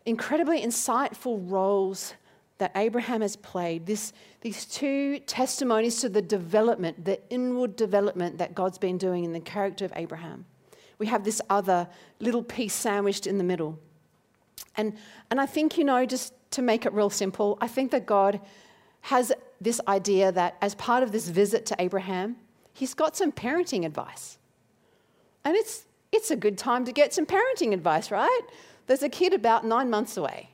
incredibly 0.05 0.61
insightful 0.61 1.39
roles 1.49 2.13
that 2.57 2.71
Abraham 2.75 3.21
has 3.21 3.35
played, 3.37 3.85
this, 3.85 4.13
these 4.41 4.65
two 4.65 5.19
testimonies 5.19 5.99
to 6.01 6.09
the 6.09 6.21
development, 6.21 7.05
the 7.05 7.19
inward 7.31 7.75
development 7.75 8.37
that 8.37 8.53
God's 8.53 8.77
been 8.77 8.97
doing 8.97 9.23
in 9.23 9.33
the 9.33 9.39
character 9.39 9.85
of 9.85 9.93
Abraham. 9.95 10.45
We 11.01 11.07
have 11.07 11.23
this 11.23 11.41
other 11.49 11.87
little 12.19 12.43
piece 12.43 12.75
sandwiched 12.75 13.25
in 13.25 13.39
the 13.39 13.43
middle. 13.43 13.79
And, 14.77 14.93
and 15.31 15.41
I 15.41 15.47
think, 15.47 15.75
you 15.75 15.83
know, 15.83 16.05
just 16.05 16.31
to 16.51 16.61
make 16.61 16.85
it 16.85 16.93
real 16.93 17.09
simple, 17.09 17.57
I 17.59 17.67
think 17.67 17.89
that 17.89 18.05
God 18.05 18.39
has 19.01 19.33
this 19.59 19.81
idea 19.87 20.31
that 20.31 20.57
as 20.61 20.75
part 20.75 21.01
of 21.01 21.11
this 21.11 21.27
visit 21.27 21.65
to 21.65 21.75
Abraham, 21.79 22.35
he's 22.71 22.93
got 22.93 23.17
some 23.17 23.31
parenting 23.31 23.83
advice. 23.83 24.37
And 25.43 25.55
it's, 25.55 25.85
it's 26.11 26.29
a 26.29 26.35
good 26.35 26.55
time 26.55 26.85
to 26.85 26.91
get 26.91 27.15
some 27.15 27.25
parenting 27.25 27.73
advice, 27.73 28.11
right? 28.11 28.41
There's 28.85 29.01
a 29.01 29.09
kid 29.09 29.33
about 29.33 29.65
nine 29.65 29.89
months 29.89 30.17
away. 30.17 30.51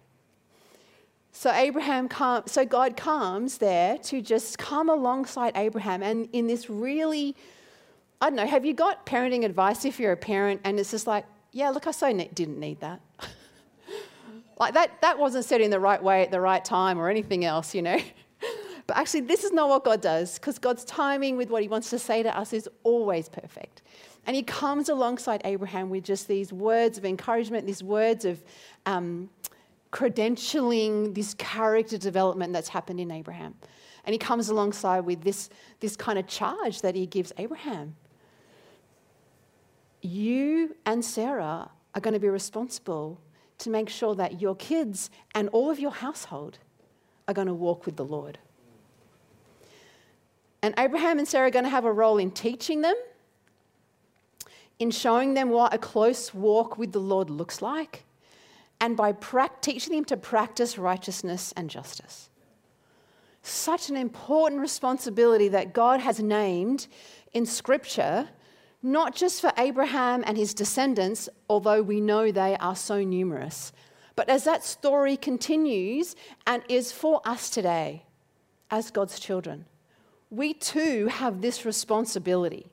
So 1.33 1.51
Abraham 1.51 2.07
so 2.45 2.65
God 2.65 2.95
comes 2.95 3.57
there 3.57 3.97
to 3.97 4.21
just 4.21 4.57
come 4.57 4.88
alongside 4.89 5.57
Abraham 5.57 6.01
and 6.01 6.29
in 6.31 6.47
this 6.47 6.69
really 6.69 7.36
I 8.21 8.30
don't 8.30 8.36
know, 8.36 8.47
have 8.47 8.65
you 8.65 8.73
got 8.73 9.06
parenting 9.06 9.45
advice 9.45 9.86
if 9.86 9.99
you're 9.99 10.12
a 10.12 10.17
parent 10.17 10.62
and 10.63 10.80
it's 10.80 10.91
just 10.91 11.06
like, 11.06 11.25
yeah, 11.51 11.69
look, 11.69 11.88
I 11.88 11.91
so 11.91 12.12
ne- 12.12 12.30
didn't 12.34 12.60
need 12.60 12.80
that. 12.80 12.99
like 14.60 14.73
that 14.73 15.01
that 15.01 15.19
wasn't 15.19 15.45
said 15.45 15.62
in 15.62 15.69
the 15.69 15.80
right 15.80 16.01
way 16.01 16.23
at 16.23 16.32
the 16.32 16.41
right 16.41 16.63
time 16.63 16.99
or 16.99 17.10
anything 17.10 17.45
else, 17.45 17.75
you 17.75 17.82
know. 17.82 17.99
but 18.88 18.97
actually 18.97 19.21
this 19.21 19.43
is 19.43 19.51
not 19.51 19.69
what 19.69 19.84
God 19.84 20.01
does 20.01 20.39
because 20.39 20.58
God's 20.58 20.84
timing 20.86 21.38
with 21.38 21.49
what 21.49 21.62
he 21.62 21.67
wants 21.67 21.89
to 21.91 21.99
say 21.99 22.23
to 22.23 22.36
us 22.36 22.53
is 22.53 22.67
always 22.84 23.30
perfect. 23.30 23.84
And 24.25 24.36
he 24.36 24.43
comes 24.43 24.89
alongside 24.89 25.41
Abraham 25.45 25.89
with 25.89 26.03
just 26.03 26.27
these 26.27 26.51
words 26.51 26.97
of 26.97 27.06
encouragement, 27.06 27.65
these 27.65 27.84
words 27.84 28.25
of 28.25 28.43
um, 28.86 29.30
credentialing 29.91 31.13
this 31.15 31.34
character 31.36 31.97
development 31.97 32.51
that's 32.51 32.67
happened 32.67 32.99
in 32.99 33.10
Abraham. 33.10 33.56
And 34.03 34.13
he 34.13 34.17
comes 34.17 34.49
alongside 34.49 35.01
with 35.01 35.21
this, 35.21 35.49
this 35.80 35.95
kind 35.95 36.19
of 36.19 36.27
charge 36.27 36.82
that 36.82 36.95
he 36.95 37.06
gives 37.06 37.32
Abraham. 37.38 37.95
You 40.01 40.75
and 40.86 41.03
Sarah 41.03 41.69
are 41.95 42.01
going 42.01 42.13
to 42.13 42.19
be 42.19 42.29
responsible 42.29 43.19
to 43.60 43.69
make 43.69 43.89
sure 43.89 44.15
that 44.15 44.39
your 44.39 44.55
kids 44.55 45.10
and 45.33 45.49
all 45.49 45.71
of 45.71 45.79
your 45.79 45.91
household 45.91 46.60
are 47.27 47.33
going 47.33 47.47
to 47.47 47.53
walk 47.53 47.86
with 47.86 47.95
the 47.95 48.05
Lord. 48.05 48.38
And 50.62 50.73
Abraham 50.77 51.17
and 51.19 51.27
Sarah 51.27 51.47
are 51.47 51.51
going 51.51 51.65
to 51.65 51.69
have 51.69 51.86
a 51.86 51.91
role 51.91 52.17
in 52.17 52.31
teaching 52.31 52.81
them, 52.81 52.95
in 54.79 54.91
showing 54.91 55.33
them 55.33 55.49
what 55.49 55.73
a 55.73 55.77
close 55.77 56.33
walk 56.33 56.77
with 56.77 56.91
the 56.91 56.99
Lord 56.99 57.29
looks 57.29 57.62
like, 57.62 58.03
and 58.79 58.95
by 58.95 59.13
teaching 59.62 59.93
them 59.93 60.05
to 60.05 60.17
practice 60.17 60.77
righteousness 60.77 61.53
and 61.57 61.69
justice. 61.69 62.29
Such 63.41 63.89
an 63.89 63.97
important 63.97 64.62
responsibility 64.62 65.47
that 65.47 65.73
God 65.73 65.99
has 66.01 66.19
named 66.19 66.88
in 67.33 67.45
Scripture, 67.45 68.29
not 68.81 69.15
just 69.15 69.41
for 69.41 69.51
Abraham 69.57 70.23
and 70.25 70.37
his 70.37 70.53
descendants, 70.53 71.29
although 71.49 71.81
we 71.81 71.99
know 71.99 72.31
they 72.31 72.55
are 72.57 72.75
so 72.75 73.03
numerous, 73.03 73.71
but 74.15 74.29
as 74.29 74.43
that 74.45 74.63
story 74.63 75.17
continues 75.17 76.15
and 76.45 76.63
is 76.69 76.91
for 76.91 77.21
us 77.25 77.49
today 77.49 78.03
as 78.71 78.91
God's 78.91 79.19
children. 79.19 79.65
We 80.29 80.53
too 80.53 81.07
have 81.07 81.41
this 81.41 81.65
responsibility 81.65 82.69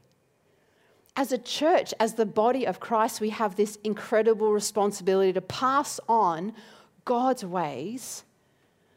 as 1.17 1.31
a 1.31 1.39
church, 1.39 1.95
as 2.01 2.15
the 2.15 2.27
body 2.27 2.67
of 2.67 2.81
Christ, 2.81 3.21
we 3.21 3.31
have 3.31 3.55
this 3.55 3.79
incredible 3.85 4.53
responsibility 4.53 5.33
to 5.33 5.41
pass 5.41 6.01
on 6.09 6.53
God's 7.05 7.45
ways 7.45 8.25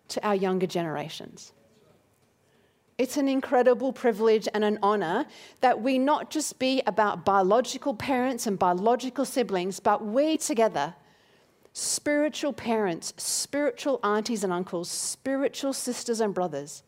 to 0.09 0.25
our 0.25 0.35
younger 0.35 0.65
generations. 0.65 1.53
It's 2.97 3.15
an 3.17 3.27
incredible 3.27 3.93
privilege 3.93 4.47
and 4.55 4.63
an 4.63 4.79
honor 4.81 5.27
that 5.61 5.81
we 5.81 5.99
not 5.99 6.31
just 6.31 6.57
be 6.57 6.81
about 6.87 7.23
biological 7.23 7.93
parents 7.93 8.47
and 8.47 8.57
biological 8.57 9.23
siblings, 9.23 9.79
but 9.79 10.03
we 10.03 10.37
together, 10.37 10.95
spiritual 11.73 12.53
parents, 12.53 13.13
spiritual 13.17 13.99
aunties 14.03 14.43
and 14.43 14.51
uncles, 14.51 14.89
spiritual 14.89 15.73
sisters 15.73 16.19
and 16.19 16.33
brothers, 16.33 16.81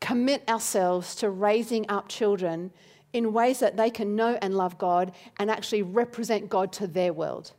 commit 0.00 0.46
ourselves 0.50 1.14
to 1.14 1.30
raising 1.30 1.86
up 1.88 2.08
children 2.08 2.70
in 3.14 3.32
ways 3.32 3.60
that 3.60 3.78
they 3.78 3.88
can 3.88 4.14
know 4.14 4.38
and 4.42 4.54
love 4.54 4.76
God 4.76 5.12
and 5.38 5.50
actually 5.50 5.82
represent 5.82 6.50
God 6.50 6.72
to 6.74 6.86
their 6.86 7.12
world. 7.12 7.52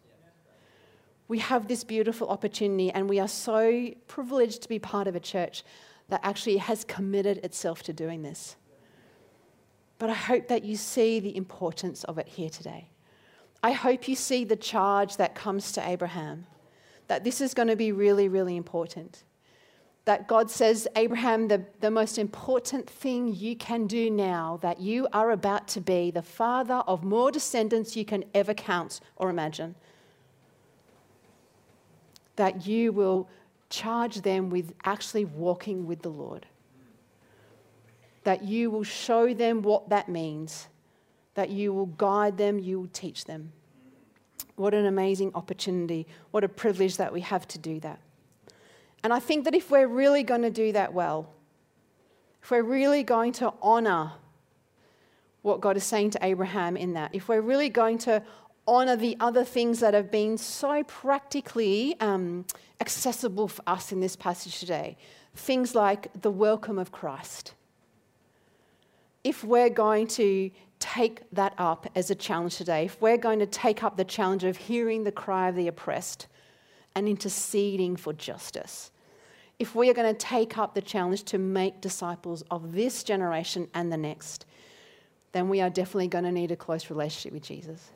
We 1.28 1.40
have 1.40 1.68
this 1.68 1.84
beautiful 1.84 2.28
opportunity, 2.30 2.92
and 2.92 3.10
we 3.10 3.20
are 3.20 3.28
so 3.28 3.90
privileged 4.08 4.62
to 4.62 4.70
be 4.70 4.78
part 4.78 5.08
of 5.08 5.16
a 5.16 5.20
church 5.20 5.64
that 6.14 6.24
actually 6.24 6.58
has 6.58 6.84
committed 6.84 7.40
itself 7.40 7.82
to 7.82 7.92
doing 7.92 8.22
this. 8.22 8.56
But 9.98 10.12
I 10.12 10.14
hope 10.14 10.48
that 10.48 10.64
you 10.64 10.76
see 10.76 11.20
the 11.20 11.36
importance 11.36 12.04
of 12.04 12.20
it 12.20 12.28
here 12.28 12.52
today. 12.52 12.90
I 13.64 13.72
hope 13.72 14.08
you 14.08 14.16
see 14.16 14.44
the 14.44 14.56
charge 14.56 15.18
that 15.18 15.34
comes 15.34 15.72
to 15.72 15.90
Abraham, 15.90 16.46
that 17.08 17.24
this 17.24 17.42
is 17.42 17.56
going 17.56 17.70
to 17.70 17.76
be 17.76 17.92
really, 17.92 18.28
really 18.28 18.56
important 18.56 19.24
that 20.06 20.28
God 20.28 20.52
says, 20.52 20.88
Abraham, 20.96 21.48
the, 21.48 21.66
the 21.80 21.90
most 21.90 22.20
important 22.20 22.88
thing 22.88 23.34
you 23.34 23.56
can 23.56 23.88
do 23.88 24.12
now, 24.12 24.60
that 24.62 24.80
you 24.80 25.08
are 25.14 25.32
about 25.32 25.68
to 25.70 25.82
be 25.82 26.12
the 26.12 26.22
father 26.22 26.84
of 26.86 27.04
more 27.04 27.32
descendants 27.32 27.96
you 27.96 28.06
can 28.06 28.24
ever 28.36 28.54
count 28.54 29.00
or 29.16 29.32
imagine, 29.32 29.74
that 32.36 32.68
you 32.68 32.92
will 32.92 33.28
charge 33.74 34.22
them 34.22 34.52
with 34.52 34.72
actually 34.86 35.26
walking 35.26 35.88
with 35.88 36.04
the 36.04 36.10
Lord. 36.10 36.46
That 38.24 38.44
you 38.44 38.70
will 38.70 38.84
show 38.84 39.34
them 39.34 39.64
what 39.64 39.90
that 39.90 40.08
means, 40.08 40.68
that 41.34 41.50
you 41.50 41.74
will 41.74 41.88
guide 41.88 42.38
them, 42.38 42.60
you 42.60 42.80
will 42.80 42.90
teach 42.94 43.26
them. 43.26 43.52
What 44.56 44.76
an 44.76 44.86
amazing 44.86 45.32
opportunity, 45.34 46.06
what 46.30 46.44
a 46.44 46.50
privilege 46.50 46.98
that 46.98 47.12
we 47.12 47.22
have 47.22 47.48
to 47.48 47.58
do 47.58 47.80
that. 47.80 48.00
And 49.04 49.12
I 49.12 49.20
think 49.20 49.44
that 49.46 49.56
if 49.56 49.72
we're 49.72 49.88
really 49.88 50.22
going 50.22 50.44
to 50.44 50.52
do 50.52 50.72
that 50.74 50.94
well, 50.94 51.28
if 52.44 52.52
we're 52.52 52.62
really 52.62 53.04
going 53.04 53.32
to 53.34 53.54
honor 53.62 54.12
what 55.42 55.62
God 55.62 55.76
is 55.76 55.84
saying 55.84 56.12
to 56.12 56.20
Abraham 56.22 56.78
in 56.78 56.94
that, 56.94 57.10
if 57.16 57.28
we're 57.28 57.42
really 57.42 57.70
going 57.70 57.98
to 58.00 58.22
honor 58.68 58.96
the 58.96 59.18
other 59.20 59.44
things 59.44 59.80
that 59.80 59.94
have 59.94 60.12
been 60.12 60.38
so 60.38 60.84
practically 60.84 62.00
um, 62.00 62.46
accessible 62.80 63.48
for 63.48 63.62
us 63.68 63.92
in 63.92 64.00
this 64.00 64.16
passage 64.16 64.60
today, 64.60 64.98
things 65.36 65.76
like 65.76 66.08
the 66.22 66.32
welcome 66.32 66.80
of 66.80 66.92
Christ. 66.92 67.54
If 69.24 69.44
we're 69.44 69.70
going 69.70 70.08
to 70.08 70.52
take 70.80 71.22
that 71.32 71.54
up 71.58 71.90
as 71.96 72.10
a 72.10 72.16
challenge 72.16 72.58
today, 72.58 72.86
if 72.86 73.02
we're 73.02 73.18
going 73.18 73.40
to 73.40 73.46
take 73.46 73.84
up 73.84 73.96
the 73.96 74.04
challenge 74.04 74.44
of 74.44 74.58
hearing 74.58 75.04
the 75.04 75.12
cry 75.12 75.50
of 75.50 75.56
the 75.56 75.68
oppressed 75.68 76.28
and 76.96 77.08
interceding 77.08 77.96
for 77.96 78.14
justice, 78.14 78.92
if 79.60 79.76
we 79.76 79.90
are 79.90 79.94
going 79.94 80.14
to 80.14 80.18
take 80.18 80.58
up 80.58 80.74
the 80.74 80.82
challenge 80.82 81.24
to 81.24 81.38
make 81.38 81.80
disciples 81.80 82.44
of 82.52 82.74
this 82.74 83.04
generation 83.04 83.68
and 83.74 83.92
the 83.92 83.98
next, 83.98 84.46
then 85.32 85.48
we 85.48 85.62
are 85.62 85.70
definitely 85.70 86.08
going 86.08 86.26
to 86.26 86.32
need 86.32 86.52
a 86.52 86.56
close 86.56 86.90
relationship 86.90 87.34
with 87.34 87.44
Jesus. 87.44 87.92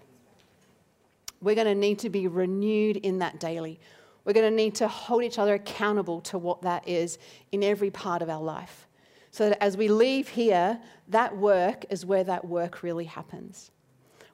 We're 1.41 1.55
going 1.55 1.67
to 1.67 1.75
need 1.75 1.99
to 1.99 2.09
be 2.09 2.27
renewed 2.27 2.97
in 2.97 3.19
that 3.19 3.39
daily. 3.39 3.79
We're 4.25 4.33
going 4.33 4.49
to 4.49 4.55
need 4.55 4.75
to 4.75 4.87
hold 4.87 5.23
each 5.23 5.39
other 5.39 5.53
accountable 5.53 6.21
to 6.21 6.37
what 6.37 6.61
that 6.63 6.87
is 6.87 7.17
in 7.51 7.63
every 7.63 7.91
part 7.91 8.21
of 8.21 8.29
our 8.29 8.41
life. 8.41 8.87
So 9.31 9.49
that 9.49 9.63
as 9.63 9.77
we 9.77 9.87
leave 9.87 10.27
here, 10.27 10.79
that 11.09 11.37
work 11.37 11.85
is 11.89 12.05
where 12.05 12.23
that 12.23 12.45
work 12.45 12.83
really 12.83 13.05
happens. 13.05 13.71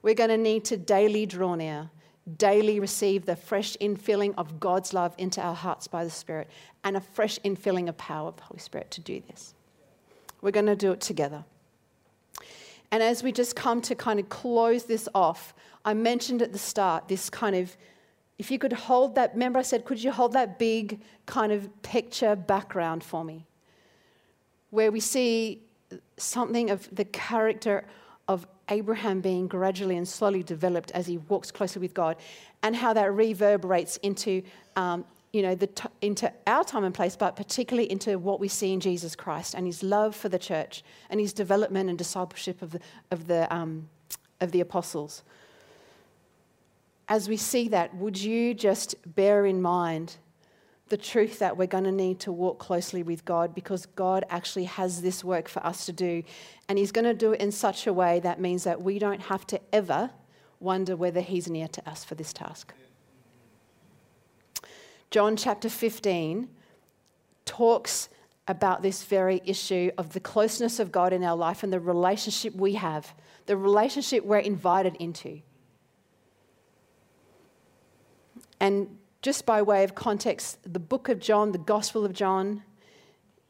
We're 0.02 0.14
going 0.14 0.30
to 0.30 0.38
need 0.38 0.64
to 0.66 0.76
daily 0.76 1.26
draw 1.26 1.54
near 1.54 1.90
daily 2.38 2.80
receive 2.80 3.26
the 3.26 3.36
fresh 3.36 3.76
infilling 3.80 4.34
of 4.38 4.58
God's 4.58 4.94
love 4.94 5.14
into 5.18 5.40
our 5.42 5.54
hearts 5.54 5.86
by 5.86 6.04
the 6.04 6.10
Spirit 6.10 6.48
and 6.82 6.96
a 6.96 7.00
fresh 7.00 7.38
infilling 7.40 7.88
of 7.88 7.96
power 7.98 8.28
of 8.28 8.36
the 8.36 8.44
Holy 8.44 8.60
Spirit 8.60 8.90
to 8.92 9.00
do 9.00 9.22
this. 9.28 9.54
We're 10.40 10.50
going 10.50 10.66
to 10.66 10.76
do 10.76 10.92
it 10.92 11.00
together. 11.00 11.44
And 12.90 13.02
as 13.02 13.22
we 13.22 13.32
just 13.32 13.56
come 13.56 13.80
to 13.82 13.94
kind 13.94 14.20
of 14.20 14.28
close 14.28 14.84
this 14.84 15.08
off, 15.14 15.54
I 15.84 15.94
mentioned 15.94 16.42
at 16.42 16.52
the 16.52 16.58
start 16.58 17.08
this 17.08 17.28
kind 17.28 17.56
of, 17.56 17.76
if 18.38 18.50
you 18.50 18.58
could 18.58 18.72
hold 18.72 19.14
that, 19.16 19.32
remember 19.34 19.58
I 19.58 19.62
said, 19.62 19.84
could 19.84 20.02
you 20.02 20.12
hold 20.12 20.32
that 20.32 20.58
big 20.58 21.00
kind 21.26 21.52
of 21.52 21.82
picture 21.82 22.36
background 22.36 23.02
for 23.02 23.24
me? 23.24 23.46
where 24.74 24.90
we 24.90 24.98
see 24.98 25.62
something 26.16 26.68
of 26.68 26.92
the 26.92 27.04
character 27.04 27.84
of 28.26 28.44
Abraham 28.70 29.20
being 29.20 29.46
gradually 29.46 29.96
and 29.96 30.06
slowly 30.06 30.42
developed 30.42 30.90
as 30.90 31.06
he 31.06 31.18
walks 31.18 31.52
closer 31.52 31.78
with 31.78 31.94
God, 31.94 32.16
and 32.64 32.74
how 32.74 32.92
that 32.92 33.12
reverberates 33.12 33.98
into, 33.98 34.42
um, 34.74 35.04
you 35.34 35.42
know, 35.42 35.56
the 35.56 35.68
into 36.00 36.32
our 36.46 36.62
time 36.62 36.84
and 36.84 36.94
place, 36.94 37.16
but 37.16 37.34
particularly 37.34 37.90
into 37.90 38.18
what 38.20 38.38
we 38.38 38.46
see 38.46 38.72
in 38.72 38.78
Jesus 38.78 39.16
Christ 39.16 39.54
and 39.54 39.66
his 39.66 39.82
love 39.82 40.14
for 40.14 40.28
the 40.28 40.38
church 40.38 40.84
and 41.10 41.18
his 41.18 41.32
development 41.32 41.88
and 41.88 41.98
discipleship 41.98 42.62
of 42.62 42.70
the, 42.70 42.80
of 43.10 43.26
the, 43.26 43.52
um, 43.52 43.88
of 44.40 44.52
the 44.52 44.60
apostles. 44.60 45.24
As 47.08 47.28
we 47.28 47.36
see 47.36 47.68
that, 47.68 47.94
would 47.96 48.16
you 48.16 48.54
just 48.54 48.94
bear 49.16 49.44
in 49.44 49.60
mind 49.60 50.16
the 50.88 50.96
truth 50.96 51.40
that 51.40 51.56
we're 51.56 51.66
going 51.66 51.84
to 51.84 51.92
need 51.92 52.20
to 52.20 52.30
walk 52.30 52.60
closely 52.60 53.02
with 53.02 53.24
God 53.24 53.54
because 53.54 53.86
God 53.86 54.24
actually 54.30 54.64
has 54.64 55.02
this 55.02 55.24
work 55.24 55.48
for 55.48 55.64
us 55.66 55.86
to 55.86 55.92
do. 55.92 56.22
And 56.68 56.78
He's 56.78 56.92
going 56.92 57.06
to 57.06 57.14
do 57.14 57.32
it 57.32 57.40
in 57.40 57.50
such 57.50 57.86
a 57.86 57.92
way 57.92 58.20
that 58.20 58.38
means 58.38 58.64
that 58.64 58.82
we 58.82 58.98
don't 58.98 59.22
have 59.22 59.46
to 59.48 59.60
ever 59.72 60.10
wonder 60.60 60.94
whether 60.94 61.20
He's 61.20 61.48
near 61.48 61.68
to 61.68 61.90
us 61.90 62.04
for 62.04 62.14
this 62.14 62.32
task. 62.32 62.74
John 65.14 65.36
chapter 65.36 65.68
15 65.68 66.48
talks 67.44 68.08
about 68.48 68.82
this 68.82 69.04
very 69.04 69.40
issue 69.44 69.92
of 69.96 70.12
the 70.12 70.18
closeness 70.18 70.80
of 70.80 70.90
God 70.90 71.12
in 71.12 71.22
our 71.22 71.36
life 71.36 71.62
and 71.62 71.72
the 71.72 71.78
relationship 71.78 72.52
we 72.56 72.74
have, 72.74 73.14
the 73.46 73.56
relationship 73.56 74.24
we're 74.24 74.38
invited 74.38 74.96
into. 74.96 75.40
And 78.58 78.98
just 79.22 79.46
by 79.46 79.62
way 79.62 79.84
of 79.84 79.94
context, 79.94 80.58
the 80.64 80.80
book 80.80 81.08
of 81.08 81.20
John, 81.20 81.52
the 81.52 81.58
Gospel 81.58 82.04
of 82.04 82.12
John, 82.12 82.64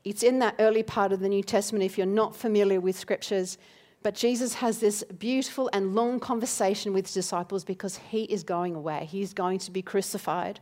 it's 0.05 0.23
in 0.23 0.41
that 0.41 0.57
early 0.59 0.83
part 0.83 1.13
of 1.13 1.21
the 1.21 1.31
New 1.31 1.43
Testament 1.43 1.83
if 1.83 1.97
you're 1.97 2.07
not 2.07 2.37
familiar 2.37 2.79
with 2.79 2.95
scriptures. 2.95 3.57
But 4.03 4.15
Jesus 4.15 4.53
has 4.53 4.81
this 4.81 5.03
beautiful 5.19 5.71
and 5.73 5.95
long 5.95 6.21
conversation 6.21 6.93
with 6.93 7.07
his 7.07 7.15
disciples 7.15 7.65
because 7.65 7.97
he 7.97 8.25
is 8.25 8.43
going 8.43 8.75
away. 8.75 9.09
He's 9.11 9.33
going 9.33 9.61
to 9.61 9.71
be 9.71 9.81
crucified. 9.81 10.61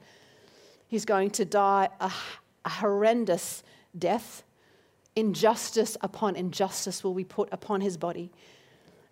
He's 0.93 1.07
going 1.07 1.31
to 1.31 1.47
die 1.47 1.89
a, 2.01 2.13
a 2.67 2.69
horrendous 2.69 3.63
death. 3.99 4.43
Injustice 5.17 5.97
upon 6.03 6.37
injustice 6.37 7.03
will 7.03 7.15
be 7.15 7.25
put 7.25 7.49
upon 7.51 7.81
his 7.81 7.97
body. 7.97 8.31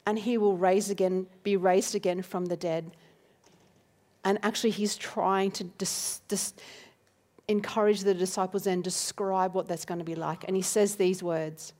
And 0.04 0.18
he 0.18 0.36
will 0.36 0.58
raise 0.58 0.90
again, 0.90 1.26
be 1.42 1.56
raised 1.56 1.94
again 1.94 2.20
from 2.20 2.44
the 2.44 2.56
dead. 2.58 2.90
And 4.24 4.38
actually, 4.42 4.72
he's 4.72 4.94
trying 4.94 5.52
to 5.52 5.64
dis- 5.64 6.20
dis- 6.28 6.52
encourage 7.48 8.00
the 8.00 8.12
disciples 8.12 8.66
and 8.66 8.84
describe 8.84 9.54
what 9.54 9.66
that's 9.66 9.86
going 9.86 10.00
to 10.00 10.04
be 10.04 10.14
like. 10.14 10.44
And 10.46 10.54
he 10.54 10.60
says 10.60 10.96
these 10.96 11.22
words. 11.22 11.72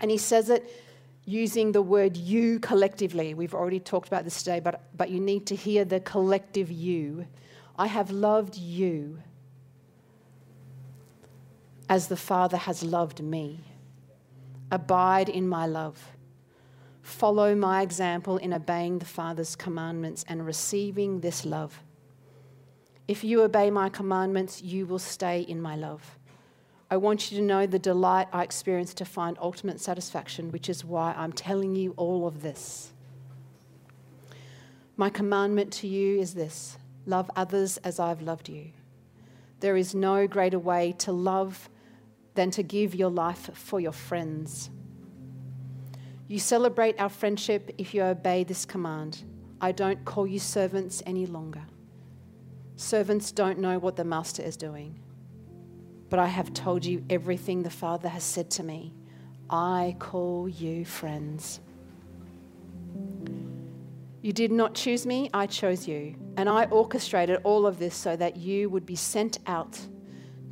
And 0.00 0.10
he 0.10 0.16
says 0.16 0.48
it 0.48 0.64
using 1.26 1.72
the 1.72 1.82
word 1.82 2.16
you 2.16 2.58
collectively. 2.60 3.34
We've 3.34 3.52
already 3.52 3.80
talked 3.80 4.08
about 4.08 4.24
this 4.24 4.38
today, 4.38 4.60
but, 4.60 4.88
but 4.96 5.10
you 5.10 5.20
need 5.20 5.46
to 5.48 5.54
hear 5.54 5.84
the 5.84 6.00
collective 6.00 6.70
you. 6.70 7.26
I 7.78 7.86
have 7.86 8.10
loved 8.10 8.56
you 8.56 9.18
as 11.88 12.08
the 12.08 12.16
Father 12.16 12.56
has 12.56 12.82
loved 12.82 13.22
me. 13.22 13.60
Abide 14.72 15.28
in 15.28 15.48
my 15.48 15.64
love. 15.64 16.10
Follow 17.02 17.54
my 17.54 17.82
example 17.82 18.36
in 18.36 18.52
obeying 18.52 18.98
the 18.98 19.06
Father's 19.06 19.54
commandments 19.54 20.24
and 20.28 20.44
receiving 20.44 21.20
this 21.20 21.46
love. 21.46 21.82
If 23.06 23.22
you 23.22 23.42
obey 23.42 23.70
my 23.70 23.88
commandments, 23.88 24.60
you 24.60 24.84
will 24.84 24.98
stay 24.98 25.40
in 25.42 25.62
my 25.62 25.76
love. 25.76 26.18
I 26.90 26.96
want 26.96 27.30
you 27.30 27.38
to 27.38 27.44
know 27.44 27.64
the 27.66 27.78
delight 27.78 28.28
I 28.32 28.42
experience 28.42 28.92
to 28.94 29.04
find 29.04 29.38
ultimate 29.40 29.80
satisfaction, 29.80 30.50
which 30.50 30.68
is 30.68 30.84
why 30.84 31.14
I'm 31.16 31.32
telling 31.32 31.76
you 31.76 31.94
all 31.96 32.26
of 32.26 32.42
this. 32.42 32.92
My 34.96 35.08
commandment 35.10 35.72
to 35.74 35.86
you 35.86 36.18
is 36.18 36.34
this 36.34 36.76
love 37.08 37.30
others 37.34 37.78
as 37.78 37.98
I've 37.98 38.22
loved 38.22 38.48
you. 38.48 38.72
There 39.60 39.76
is 39.76 39.94
no 39.94 40.26
greater 40.26 40.58
way 40.58 40.94
to 40.98 41.12
love 41.12 41.68
than 42.34 42.50
to 42.52 42.62
give 42.62 42.94
your 42.94 43.10
life 43.10 43.50
for 43.54 43.80
your 43.80 43.92
friends. 43.92 44.70
You 46.28 46.38
celebrate 46.38 47.00
our 47.00 47.08
friendship 47.08 47.74
if 47.78 47.94
you 47.94 48.02
obey 48.02 48.44
this 48.44 48.64
command. 48.64 49.24
I 49.60 49.72
don't 49.72 50.04
call 50.04 50.26
you 50.26 50.38
servants 50.38 51.02
any 51.06 51.26
longer. 51.26 51.62
Servants 52.76 53.32
don't 53.32 53.58
know 53.58 53.78
what 53.78 53.96
the 53.96 54.04
master 54.04 54.42
is 54.42 54.56
doing. 54.56 55.00
But 56.10 56.20
I 56.20 56.26
have 56.26 56.54
told 56.54 56.84
you 56.84 57.04
everything 57.10 57.62
the 57.62 57.70
Father 57.70 58.08
has 58.08 58.22
said 58.22 58.50
to 58.52 58.62
me. 58.62 58.94
I 59.50 59.96
call 59.98 60.48
you 60.48 60.84
friends. 60.84 61.60
You 64.20 64.32
did 64.32 64.50
not 64.50 64.74
choose 64.74 65.06
me, 65.06 65.30
I 65.32 65.46
chose 65.46 65.86
you. 65.86 66.16
And 66.36 66.48
I 66.48 66.64
orchestrated 66.66 67.40
all 67.44 67.66
of 67.66 67.78
this 67.78 67.94
so 67.94 68.16
that 68.16 68.36
you 68.36 68.68
would 68.68 68.84
be 68.84 68.96
sent 68.96 69.38
out 69.46 69.78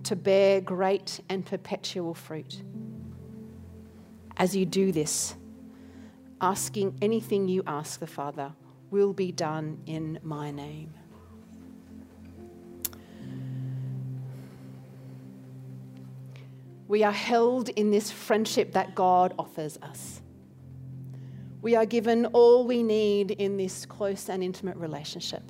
to 0.05 0.14
bear 0.14 0.61
great 0.61 1.20
and 1.29 1.44
perpetual 1.44 2.14
fruit. 2.14 2.62
As 4.37 4.55
you 4.55 4.66
do 4.66 4.92
this, 4.92 5.35
asking 6.40 6.96
anything 7.02 7.48
you 7.48 7.62
ask 7.66 7.98
the 7.98 8.07
Father 8.07 8.52
will 8.90 9.12
be 9.12 9.33
done 9.33 9.83
in 9.87 10.20
my 10.22 10.50
name. 10.50 10.94
We 16.87 17.02
are 17.02 17.12
held 17.12 17.68
in 17.70 17.90
this 17.90 18.12
friendship 18.12 18.72
that 18.72 18.94
God 18.94 19.35
offers 19.38 19.76
us. 19.83 20.20
We 21.66 21.74
are 21.74 21.85
given 21.85 22.26
all 22.26 22.64
we 22.64 22.85
need 22.85 23.33
in 23.33 23.57
this 23.57 23.87
close 23.87 24.29
and 24.29 24.40
intimate 24.40 24.76
relationship. 24.76 25.42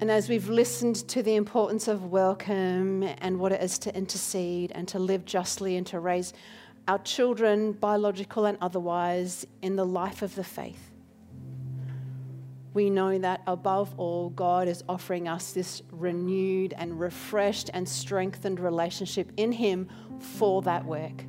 And 0.00 0.10
as 0.10 0.30
we've 0.30 0.48
listened 0.48 1.06
to 1.08 1.22
the 1.22 1.34
importance 1.34 1.88
of 1.88 2.06
welcome 2.06 3.02
and 3.02 3.38
what 3.38 3.52
it 3.52 3.62
is 3.62 3.78
to 3.80 3.94
intercede 3.94 4.72
and 4.74 4.88
to 4.88 4.98
live 4.98 5.26
justly 5.26 5.76
and 5.76 5.86
to 5.88 6.00
raise 6.00 6.32
our 6.88 6.98
children, 7.00 7.72
biological 7.72 8.46
and 8.46 8.56
otherwise, 8.62 9.46
in 9.60 9.76
the 9.76 9.84
life 9.84 10.22
of 10.22 10.34
the 10.36 10.44
faith. 10.44 10.90
We 12.72 12.88
know 12.88 13.18
that 13.18 13.42
above 13.46 13.92
all, 13.98 14.30
God 14.30 14.68
is 14.68 14.82
offering 14.88 15.28
us 15.28 15.52
this 15.52 15.82
renewed 15.90 16.72
and 16.78 16.98
refreshed 16.98 17.68
and 17.74 17.86
strengthened 17.86 18.58
relationship 18.58 19.32
in 19.36 19.52
Him 19.52 19.90
for 20.18 20.62
that 20.62 20.86
work. 20.86 21.26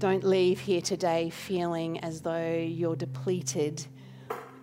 Don't 0.00 0.24
leave 0.24 0.60
here 0.60 0.80
today 0.80 1.28
feeling 1.28 2.00
as 2.00 2.22
though 2.22 2.54
you're 2.54 2.96
depleted 2.96 3.86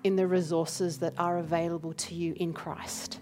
in 0.04 0.16
the 0.16 0.26
resources 0.26 0.98
that 0.98 1.14
are 1.20 1.38
available 1.38 1.94
to 1.94 2.16
you 2.16 2.34
in 2.38 2.54
Christ. 2.54 3.20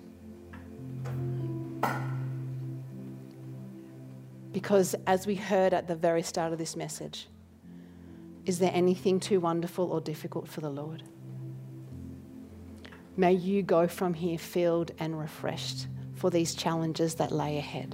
Because 4.53 4.95
as 5.05 5.27
we 5.27 5.35
heard 5.35 5.73
at 5.73 5.89
the 5.89 5.95
very 5.97 6.21
start 6.21 6.53
of 6.53 6.57
this 6.57 6.77
message, 6.77 7.27
is 8.45 8.59
there 8.59 8.71
anything 8.73 9.19
too 9.19 9.41
wonderful 9.41 9.91
or 9.91 9.99
difficult 9.99 10.47
for 10.47 10.61
the 10.61 10.69
Lord? 10.69 11.03
May 13.17 13.33
you 13.33 13.61
go 13.61 13.89
from 13.89 14.13
here 14.13 14.37
filled 14.37 14.91
and 14.99 15.19
refreshed 15.19 15.87
for 16.13 16.29
these 16.29 16.55
challenges 16.55 17.15
that 17.15 17.33
lay 17.33 17.57
ahead. 17.57 17.93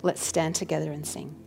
Let's 0.00 0.24
stand 0.24 0.54
together 0.54 0.92
and 0.92 1.06
sing. 1.06 1.41